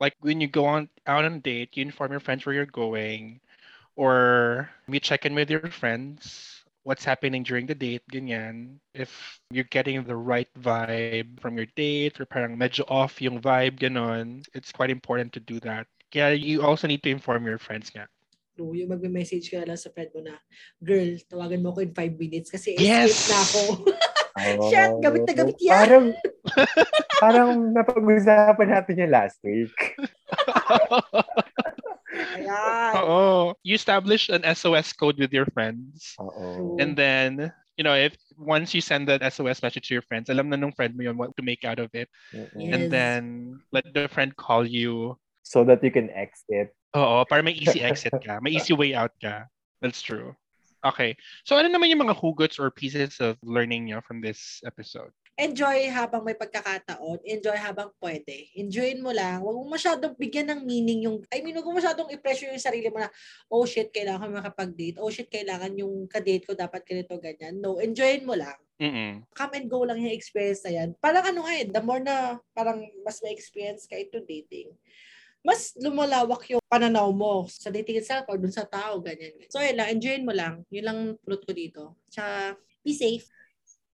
Like 0.00 0.14
when 0.22 0.40
you 0.40 0.48
go 0.48 0.64
on 0.64 0.88
out 1.06 1.26
on 1.26 1.38
a 1.38 1.42
date, 1.42 1.76
you 1.76 1.82
inform 1.82 2.10
your 2.10 2.22
friends 2.22 2.46
where 2.46 2.54
you're 2.54 2.70
going, 2.70 3.40
or 3.94 4.70
you 4.88 4.98
check 4.98 5.26
in 5.26 5.34
with 5.34 5.50
your 5.50 5.66
friends, 5.70 6.48
what's 6.82 7.04
happening 7.04 7.42
during 7.42 7.66
the 7.66 7.74
date, 7.74 8.02
ganyan. 8.10 8.78
If 8.94 9.40
you're 9.50 9.68
getting 9.70 10.02
the 10.02 10.16
right 10.16 10.48
vibe 10.58 11.38
from 11.38 11.56
your 11.58 11.70
date, 11.76 12.18
or 12.18 12.26
parang 12.26 12.56
medyo 12.58 12.82
off 12.88 13.20
yung 13.22 13.38
vibe, 13.42 13.78
ganon, 13.78 14.42
it's 14.54 14.72
quite 14.72 14.90
important 14.90 15.32
to 15.34 15.40
do 15.40 15.60
that. 15.60 15.86
Yeah, 16.14 16.30
you 16.30 16.62
also 16.62 16.86
need 16.88 17.02
to 17.02 17.10
inform 17.10 17.46
your 17.46 17.58
friends 17.58 17.90
nga. 17.94 18.08
No, 18.62 18.70
yung 18.78 18.94
magme-message 18.94 19.50
ka 19.50 19.58
na 19.58 19.74
lang 19.74 19.80
sa 19.80 19.90
friend 19.90 20.14
mo 20.14 20.22
na, 20.22 20.38
girl, 20.78 21.18
tawagan 21.26 21.58
mo 21.58 21.74
ako 21.74 21.82
in 21.82 21.90
5 21.90 22.14
minutes 22.14 22.46
kasi 22.46 22.78
Yes! 22.78 23.26
na 23.26 23.42
ako. 23.42 23.60
Oh, 24.38 24.62
Shit, 24.70 24.92
gamit 25.02 25.26
na 25.26 25.34
gamit 25.34 25.58
yan. 25.58 25.74
Parang, 25.74 26.06
parang 27.18 27.50
napag-usapan 27.74 28.68
natin 28.70 29.02
yung 29.02 29.10
last 29.10 29.42
week. 29.42 29.74
Ayan. 32.38 32.92
Oo. 33.02 33.52
You 33.66 33.74
establish 33.74 34.30
an 34.30 34.46
SOS 34.46 34.94
code 34.94 35.18
with 35.18 35.34
your 35.34 35.50
friends. 35.50 36.14
Oo. 36.22 36.78
And 36.78 36.94
then, 36.94 37.50
you 37.74 37.82
know, 37.82 37.98
if 37.98 38.14
once 38.38 38.72
you 38.72 38.80
send 38.80 39.10
that 39.10 39.26
SOS 39.26 39.58
message 39.58 39.90
to 39.90 39.94
your 39.98 40.06
friends, 40.06 40.30
alam 40.30 40.48
na 40.48 40.56
nung 40.56 40.72
friend 40.72 40.94
mo 40.94 41.02
yun 41.02 41.18
what 41.18 41.34
to 41.34 41.42
make 41.42 41.66
out 41.66 41.82
of 41.82 41.90
it. 41.92 42.06
Yes. 42.30 42.54
And 42.54 42.92
then 42.92 43.22
let 43.74 43.90
the 43.90 44.06
friend 44.06 44.36
call 44.38 44.62
you. 44.62 45.18
So 45.42 45.66
that 45.66 45.82
you 45.82 45.90
can 45.90 46.08
exit. 46.14 46.70
Oo, 46.92 47.24
para 47.24 47.40
may 47.40 47.56
easy 47.56 47.80
exit 47.88 48.12
ka. 48.20 48.38
May 48.44 48.56
easy 48.56 48.76
way 48.76 48.92
out 48.92 49.12
ka. 49.20 49.48
That's 49.80 50.04
true. 50.04 50.36
Okay. 50.82 51.14
So 51.46 51.54
ano 51.54 51.70
naman 51.70 51.94
yung 51.94 52.04
mga 52.04 52.18
hugots 52.18 52.58
or 52.58 52.70
pieces 52.70 53.22
of 53.22 53.38
learning 53.46 53.86
nyo 53.86 54.02
from 54.02 54.18
this 54.18 54.60
episode? 54.66 55.14
Enjoy 55.40 55.88
habang 55.88 56.28
may 56.28 56.36
pagkakataon. 56.36 57.24
Enjoy 57.24 57.56
habang 57.56 57.88
pwede. 58.04 58.52
Enjoyin 58.52 59.00
mo 59.00 59.16
lang. 59.16 59.40
Huwag 59.40 59.56
mo 59.56 59.64
masyadong 59.64 60.12
bigyan 60.12 60.52
ng 60.52 60.60
meaning 60.60 61.08
yung, 61.08 61.24
I 61.32 61.40
mean, 61.40 61.56
huwag 61.56 61.64
mo 61.64 61.72
masyadong 61.72 62.12
i-pressure 62.12 62.52
yung 62.52 62.60
sarili 62.60 62.92
mo 62.92 63.00
na, 63.00 63.08
oh 63.48 63.64
shit, 63.64 63.88
kailangan 63.88 64.28
ko 64.28 64.44
makapag-date. 64.44 65.00
Oh 65.00 65.08
shit, 65.08 65.32
kailangan 65.32 65.72
yung 65.80 66.04
ka-date 66.04 66.44
ko 66.44 66.52
dapat 66.52 66.84
ganito, 66.84 67.16
ganyan. 67.16 67.64
No, 67.64 67.80
enjoyin 67.80 68.28
mo 68.28 68.36
lang. 68.36 68.58
Mm-mm. 68.76 69.24
Come 69.32 69.52
and 69.56 69.66
go 69.72 69.88
lang 69.88 70.04
yung 70.04 70.12
experience 70.12 70.66
na 70.68 70.72
yan. 70.76 70.98
Parang 71.00 71.24
ano 71.24 71.48
nga 71.48 71.54
eh, 71.56 71.64
the 71.64 71.80
more 71.80 72.02
na 72.02 72.36
parang 72.52 72.84
mas 73.00 73.22
may 73.24 73.32
experience 73.32 73.88
ka 73.88 73.96
into 73.96 74.20
dating, 74.28 74.68
mas 75.42 75.74
lumalawak 75.74 76.46
yung 76.50 76.62
pananaw 76.70 77.10
mo 77.10 77.50
sa 77.50 77.68
dating 77.74 77.98
itself 77.98 78.26
or 78.30 78.38
dun 78.38 78.54
sa 78.54 78.62
tao, 78.62 79.02
ganyan. 79.02 79.34
So, 79.50 79.58
yun 79.58 79.74
lang, 79.74 79.88
enjoyin 79.98 80.26
mo 80.26 80.30
lang. 80.30 80.62
Yun 80.70 80.86
lang 80.86 80.98
pulot 81.26 81.42
ko 81.42 81.52
dito. 81.52 81.82
Tsaka, 82.06 82.54
be 82.86 82.94
safe. 82.94 83.26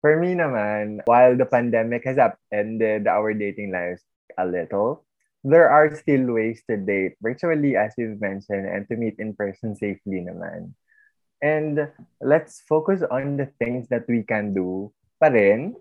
For 0.04 0.20
me 0.20 0.36
naman, 0.36 1.02
while 1.08 1.34
the 1.34 1.48
pandemic 1.48 2.04
has 2.06 2.20
upended 2.20 3.08
our 3.08 3.32
dating 3.34 3.72
lives 3.72 4.04
a 4.36 4.46
little, 4.46 5.08
there 5.42 5.72
are 5.72 5.90
still 5.96 6.36
ways 6.36 6.62
to 6.68 6.76
date 6.76 7.16
virtually, 7.24 7.74
as 7.74 7.96
you've 7.96 8.20
mentioned, 8.20 8.68
and 8.68 8.86
to 8.88 8.94
meet 8.96 9.18
in 9.18 9.34
person 9.34 9.74
safely 9.74 10.22
naman. 10.22 10.76
And 11.40 11.88
let's 12.20 12.60
focus 12.66 13.02
on 13.10 13.38
the 13.38 13.46
things 13.58 13.88
that 13.88 14.04
we 14.06 14.22
can 14.22 14.54
do 14.54 14.92
pa 15.22 15.30
rin. 15.30 15.74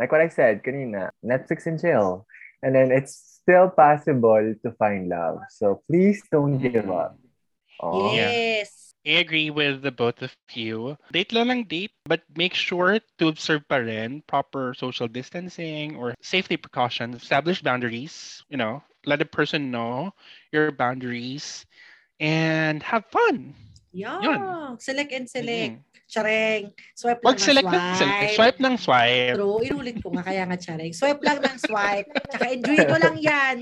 Like 0.00 0.10
what 0.10 0.24
I 0.24 0.28
said 0.28 0.64
kanina, 0.64 1.12
Netflix 1.24 1.68
and 1.68 1.78
chill. 1.78 2.26
And 2.64 2.74
then 2.74 2.90
it's 2.90 3.33
still 3.44 3.68
possible 3.68 4.56
to 4.64 4.68
find 4.80 5.08
love. 5.08 5.44
So 5.52 5.84
please 5.86 6.24
don't 6.32 6.58
give 6.58 6.88
mm-hmm. 6.88 6.90
up. 6.90 7.18
Oh, 7.80 8.12
Yes. 8.14 8.94
I 9.06 9.20
agree 9.20 9.50
with 9.50 9.82
the 9.82 9.92
both 9.92 10.22
of 10.22 10.32
you. 10.56 10.96
Date 11.12 11.36
lang 11.36 11.48
lang 11.48 11.64
date, 11.68 11.92
but 12.08 12.24
make 12.40 12.56
sure 12.56 12.96
to 13.20 13.28
observe 13.28 13.68
pa 13.68 13.76
rin 13.84 14.24
proper 14.24 14.72
social 14.72 15.08
distancing 15.08 15.92
or 16.00 16.16
safety 16.24 16.56
precautions. 16.56 17.20
Establish 17.20 17.60
boundaries, 17.60 18.40
you 18.48 18.56
know, 18.56 18.80
let 19.04 19.20
the 19.20 19.28
person 19.28 19.70
know 19.70 20.16
your 20.56 20.72
boundaries 20.72 21.68
and 22.16 22.82
have 22.82 23.04
fun. 23.12 23.52
Yeah. 23.94 24.74
Select 24.82 25.12
and 25.14 25.26
select. 25.30 25.74
Mhm. 25.78 25.82
Chareng. 26.04 26.64
Swipe 26.92 27.22
lang 27.22 27.26
Wag 27.30 27.38
ng 27.38 27.46
select 27.46 27.64
swipe. 27.64 27.78
ng 27.80 27.94
select. 27.96 28.32
Swipe 28.34 28.58
ng 28.60 28.74
swipe. 28.76 29.34
True. 29.38 29.58
Inulit 29.62 29.96
ko 30.02 30.08
nga, 30.12 30.22
kaya 30.26 30.42
nga 30.44 30.58
chareng. 30.58 30.92
Swipe 30.92 31.22
lang 31.22 31.38
ng 31.40 31.56
swipe. 31.62 32.08
Tsaka 32.28 32.44
enjoy 32.50 32.78
mo 32.84 32.96
lang 32.98 33.16
yan. 33.16 33.56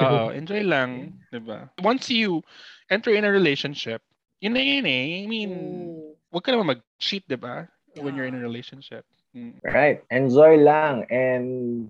Oo, 0.00 0.32
enjoy 0.32 0.64
lang, 0.64 1.12
'di 1.28 1.44
ba? 1.44 1.68
Once 1.84 2.08
you 2.08 2.40
enter 2.88 3.12
in 3.12 3.28
a 3.28 3.30
relationship, 3.30 4.00
yun 4.40 4.56
na 4.56 4.64
yun 4.64 4.88
eh. 4.88 5.22
I 5.22 5.26
mean, 5.28 5.52
Oh. 5.52 6.16
wag 6.32 6.42
ka 6.42 6.56
naman 6.56 6.72
mag-cheat, 6.72 7.28
'di 7.28 7.36
ba? 7.36 7.68
When 8.00 8.16
you're 8.16 8.24
in 8.26 8.40
a 8.40 8.40
relationship. 8.40 9.04
Mm. 9.36 9.60
Right. 9.60 10.00
Enjoy 10.08 10.56
lang. 10.56 11.04
And 11.12 11.88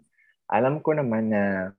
alam 0.50 0.82
ko 0.82 0.98
naman 0.98 1.30
na 1.30 1.70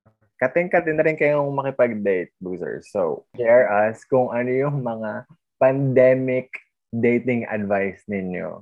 kating-kating 0.41 0.97
na 0.97 1.05
rin 1.05 1.17
kayong 1.17 1.51
makipag-date, 1.53 2.33
boozers. 2.41 2.89
So, 2.89 3.25
share 3.37 3.69
us 3.69 4.03
kung 4.05 4.33
ano 4.33 4.49
yung 4.49 4.81
mga 4.81 5.29
pandemic 5.61 6.49
dating 6.93 7.49
advice 7.49 8.01
ninyo. 8.05 8.61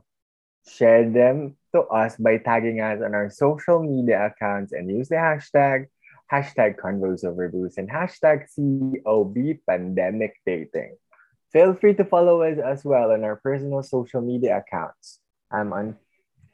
Share 0.67 1.09
them 1.09 1.57
to 1.73 1.87
us 1.89 2.15
by 2.19 2.37
tagging 2.37 2.79
us 2.79 3.01
on 3.01 3.15
our 3.15 3.31
social 3.31 3.81
media 3.81 4.29
accounts 4.29 4.71
and 4.71 4.91
use 4.91 5.09
the 5.09 5.17
hashtag 5.17 5.89
hashtag 6.31 6.79
convos 6.79 7.27
over 7.27 7.51
booze 7.51 7.75
and 7.75 7.91
hashtag 7.91 8.47
COB 8.55 9.59
pandemic 9.67 10.39
dating. 10.47 10.95
Feel 11.51 11.75
free 11.75 11.93
to 11.99 12.07
follow 12.07 12.47
us 12.47 12.55
as 12.55 12.87
well 12.87 13.11
on 13.11 13.27
our 13.27 13.35
personal 13.35 13.83
social 13.83 14.23
media 14.23 14.63
accounts. 14.63 15.19
I'm 15.51 15.75
on 15.75 15.99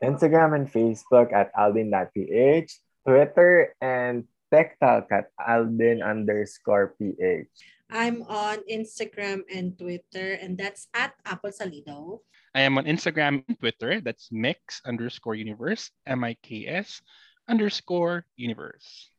Instagram 0.01 0.58
and 0.58 0.65
Facebook 0.65 1.30
at 1.30 1.53
aldin.ph, 1.53 2.73
Twitter 3.06 3.77
and 3.77 4.25
TikTok 4.51 5.07
at 5.12 5.31
aldin 5.39 6.03
underscore 6.03 6.95
ph. 6.99 7.47
I'm 7.89 8.23
on 8.27 8.60
Instagram 8.69 9.47
and 9.53 9.77
Twitter, 9.77 10.33
and 10.39 10.57
that's 10.57 10.88
at 10.93 11.13
Apple 11.25 11.51
Salido. 11.51 12.19
I 12.53 12.62
am 12.62 12.77
on 12.77 12.86
Instagram 12.86 13.43
and 13.47 13.60
Twitter. 13.60 14.01
That's 14.01 14.27
mix 14.31 14.81
underscore 14.86 15.36
universe, 15.36 15.91
M-I-K-S 16.05 17.01
underscore 17.47 18.25
universe. 18.36 19.10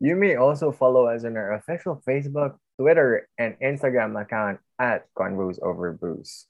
You 0.00 0.16
may 0.16 0.34
also 0.34 0.72
follow 0.72 1.06
us 1.06 1.24
on 1.24 1.36
our 1.36 1.54
official 1.54 2.02
Facebook, 2.02 2.58
Twitter, 2.80 3.28
and 3.38 3.54
Instagram 3.62 4.20
account 4.20 4.58
at 4.80 5.06
Convos 5.14 5.62
Over 5.62 5.92
Booze. 5.92 6.46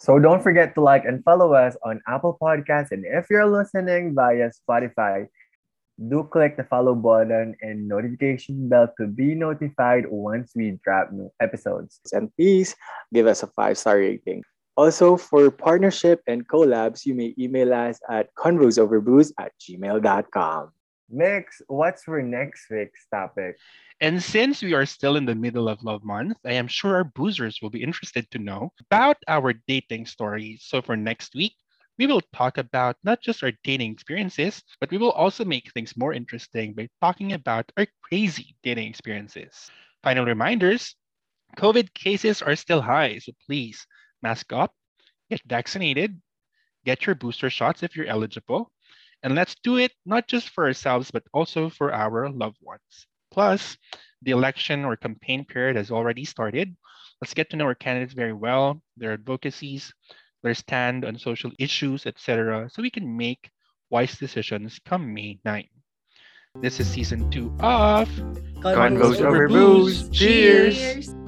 So 0.00 0.18
don't 0.18 0.42
forget 0.42 0.74
to 0.74 0.80
like 0.80 1.04
and 1.04 1.22
follow 1.22 1.54
us 1.54 1.76
on 1.84 2.00
Apple 2.08 2.36
Podcasts. 2.42 2.90
And 2.90 3.04
if 3.06 3.30
you're 3.30 3.46
listening 3.46 4.14
via 4.14 4.50
Spotify, 4.50 5.28
do 6.08 6.28
click 6.30 6.56
the 6.56 6.64
follow 6.64 6.94
button 6.94 7.54
and 7.60 7.88
notification 7.88 8.68
bell 8.68 8.92
to 8.98 9.06
be 9.06 9.34
notified 9.34 10.04
once 10.08 10.52
we 10.54 10.78
drop 10.82 11.12
new 11.12 11.30
episodes. 11.40 12.00
And 12.12 12.34
please 12.36 12.74
give 13.12 13.26
us 13.26 13.42
a 13.42 13.46
five 13.48 13.78
star 13.78 13.98
rating. 13.98 14.42
Also, 14.76 15.16
for 15.16 15.50
partnership 15.50 16.20
and 16.26 16.46
collabs, 16.48 17.06
you 17.06 17.14
may 17.14 17.32
email 17.38 17.72
us 17.72 18.00
at 18.10 18.34
convosoverbooze 18.34 19.32
at 19.38 19.52
gmail.com. 19.60 20.72
Mix, 21.10 21.62
what's 21.68 22.02
for 22.02 22.20
next 22.22 22.66
week's 22.70 23.06
topic? 23.06 23.56
And 24.00 24.20
since 24.20 24.62
we 24.62 24.74
are 24.74 24.86
still 24.86 25.16
in 25.16 25.26
the 25.26 25.34
middle 25.34 25.68
of 25.68 25.84
Love 25.84 26.02
Month, 26.02 26.38
I 26.44 26.54
am 26.54 26.66
sure 26.66 26.96
our 26.96 27.04
boozers 27.04 27.62
will 27.62 27.70
be 27.70 27.82
interested 27.82 28.28
to 28.32 28.38
know 28.38 28.72
about 28.90 29.16
our 29.28 29.52
dating 29.68 30.06
stories. 30.06 30.64
So 30.66 30.82
for 30.82 30.96
next 30.96 31.36
week, 31.36 31.54
we 31.98 32.06
will 32.06 32.22
talk 32.32 32.58
about 32.58 32.96
not 33.04 33.20
just 33.22 33.42
our 33.42 33.52
dating 33.62 33.92
experiences, 33.92 34.62
but 34.80 34.90
we 34.90 34.98
will 34.98 35.12
also 35.12 35.44
make 35.44 35.70
things 35.72 35.96
more 35.96 36.12
interesting 36.12 36.74
by 36.74 36.88
talking 37.00 37.32
about 37.32 37.70
our 37.76 37.86
crazy 38.02 38.56
dating 38.62 38.88
experiences. 38.88 39.70
Final 40.02 40.24
reminders 40.24 40.96
COVID 41.56 41.94
cases 41.94 42.42
are 42.42 42.56
still 42.56 42.80
high, 42.80 43.18
so 43.18 43.32
please 43.46 43.86
mask 44.22 44.52
up, 44.52 44.72
get 45.30 45.40
vaccinated, 45.46 46.20
get 46.84 47.06
your 47.06 47.14
booster 47.14 47.48
shots 47.48 47.82
if 47.82 47.96
you're 47.96 48.06
eligible, 48.06 48.72
and 49.22 49.34
let's 49.34 49.54
do 49.62 49.78
it 49.78 49.92
not 50.04 50.26
just 50.26 50.50
for 50.50 50.66
ourselves, 50.66 51.10
but 51.10 51.22
also 51.32 51.70
for 51.70 51.92
our 51.92 52.28
loved 52.28 52.58
ones. 52.60 53.06
Plus, 53.30 53.76
the 54.22 54.32
election 54.32 54.84
or 54.84 54.96
campaign 54.96 55.44
period 55.44 55.76
has 55.76 55.90
already 55.90 56.24
started. 56.24 56.76
Let's 57.20 57.34
get 57.34 57.50
to 57.50 57.56
know 57.56 57.66
our 57.66 57.74
candidates 57.74 58.14
very 58.14 58.32
well, 58.32 58.82
their 58.96 59.12
advocacies, 59.12 59.92
their 60.44 60.54
stand 60.54 61.04
on 61.04 61.18
social 61.18 61.50
issues, 61.58 62.06
etc., 62.06 62.68
so 62.70 62.82
we 62.82 62.90
can 62.90 63.16
make 63.16 63.50
wise 63.90 64.16
decisions 64.16 64.78
come 64.84 65.12
May 65.12 65.38
9. 65.44 65.66
This 66.60 66.78
is 66.78 66.88
season 66.88 67.30
two 67.30 67.52
of 67.58 68.08
Convos 68.60 69.20
Over 69.20 69.48
Booze. 69.48 70.08
Cheers. 70.10 70.76
Cheers. 70.76 71.23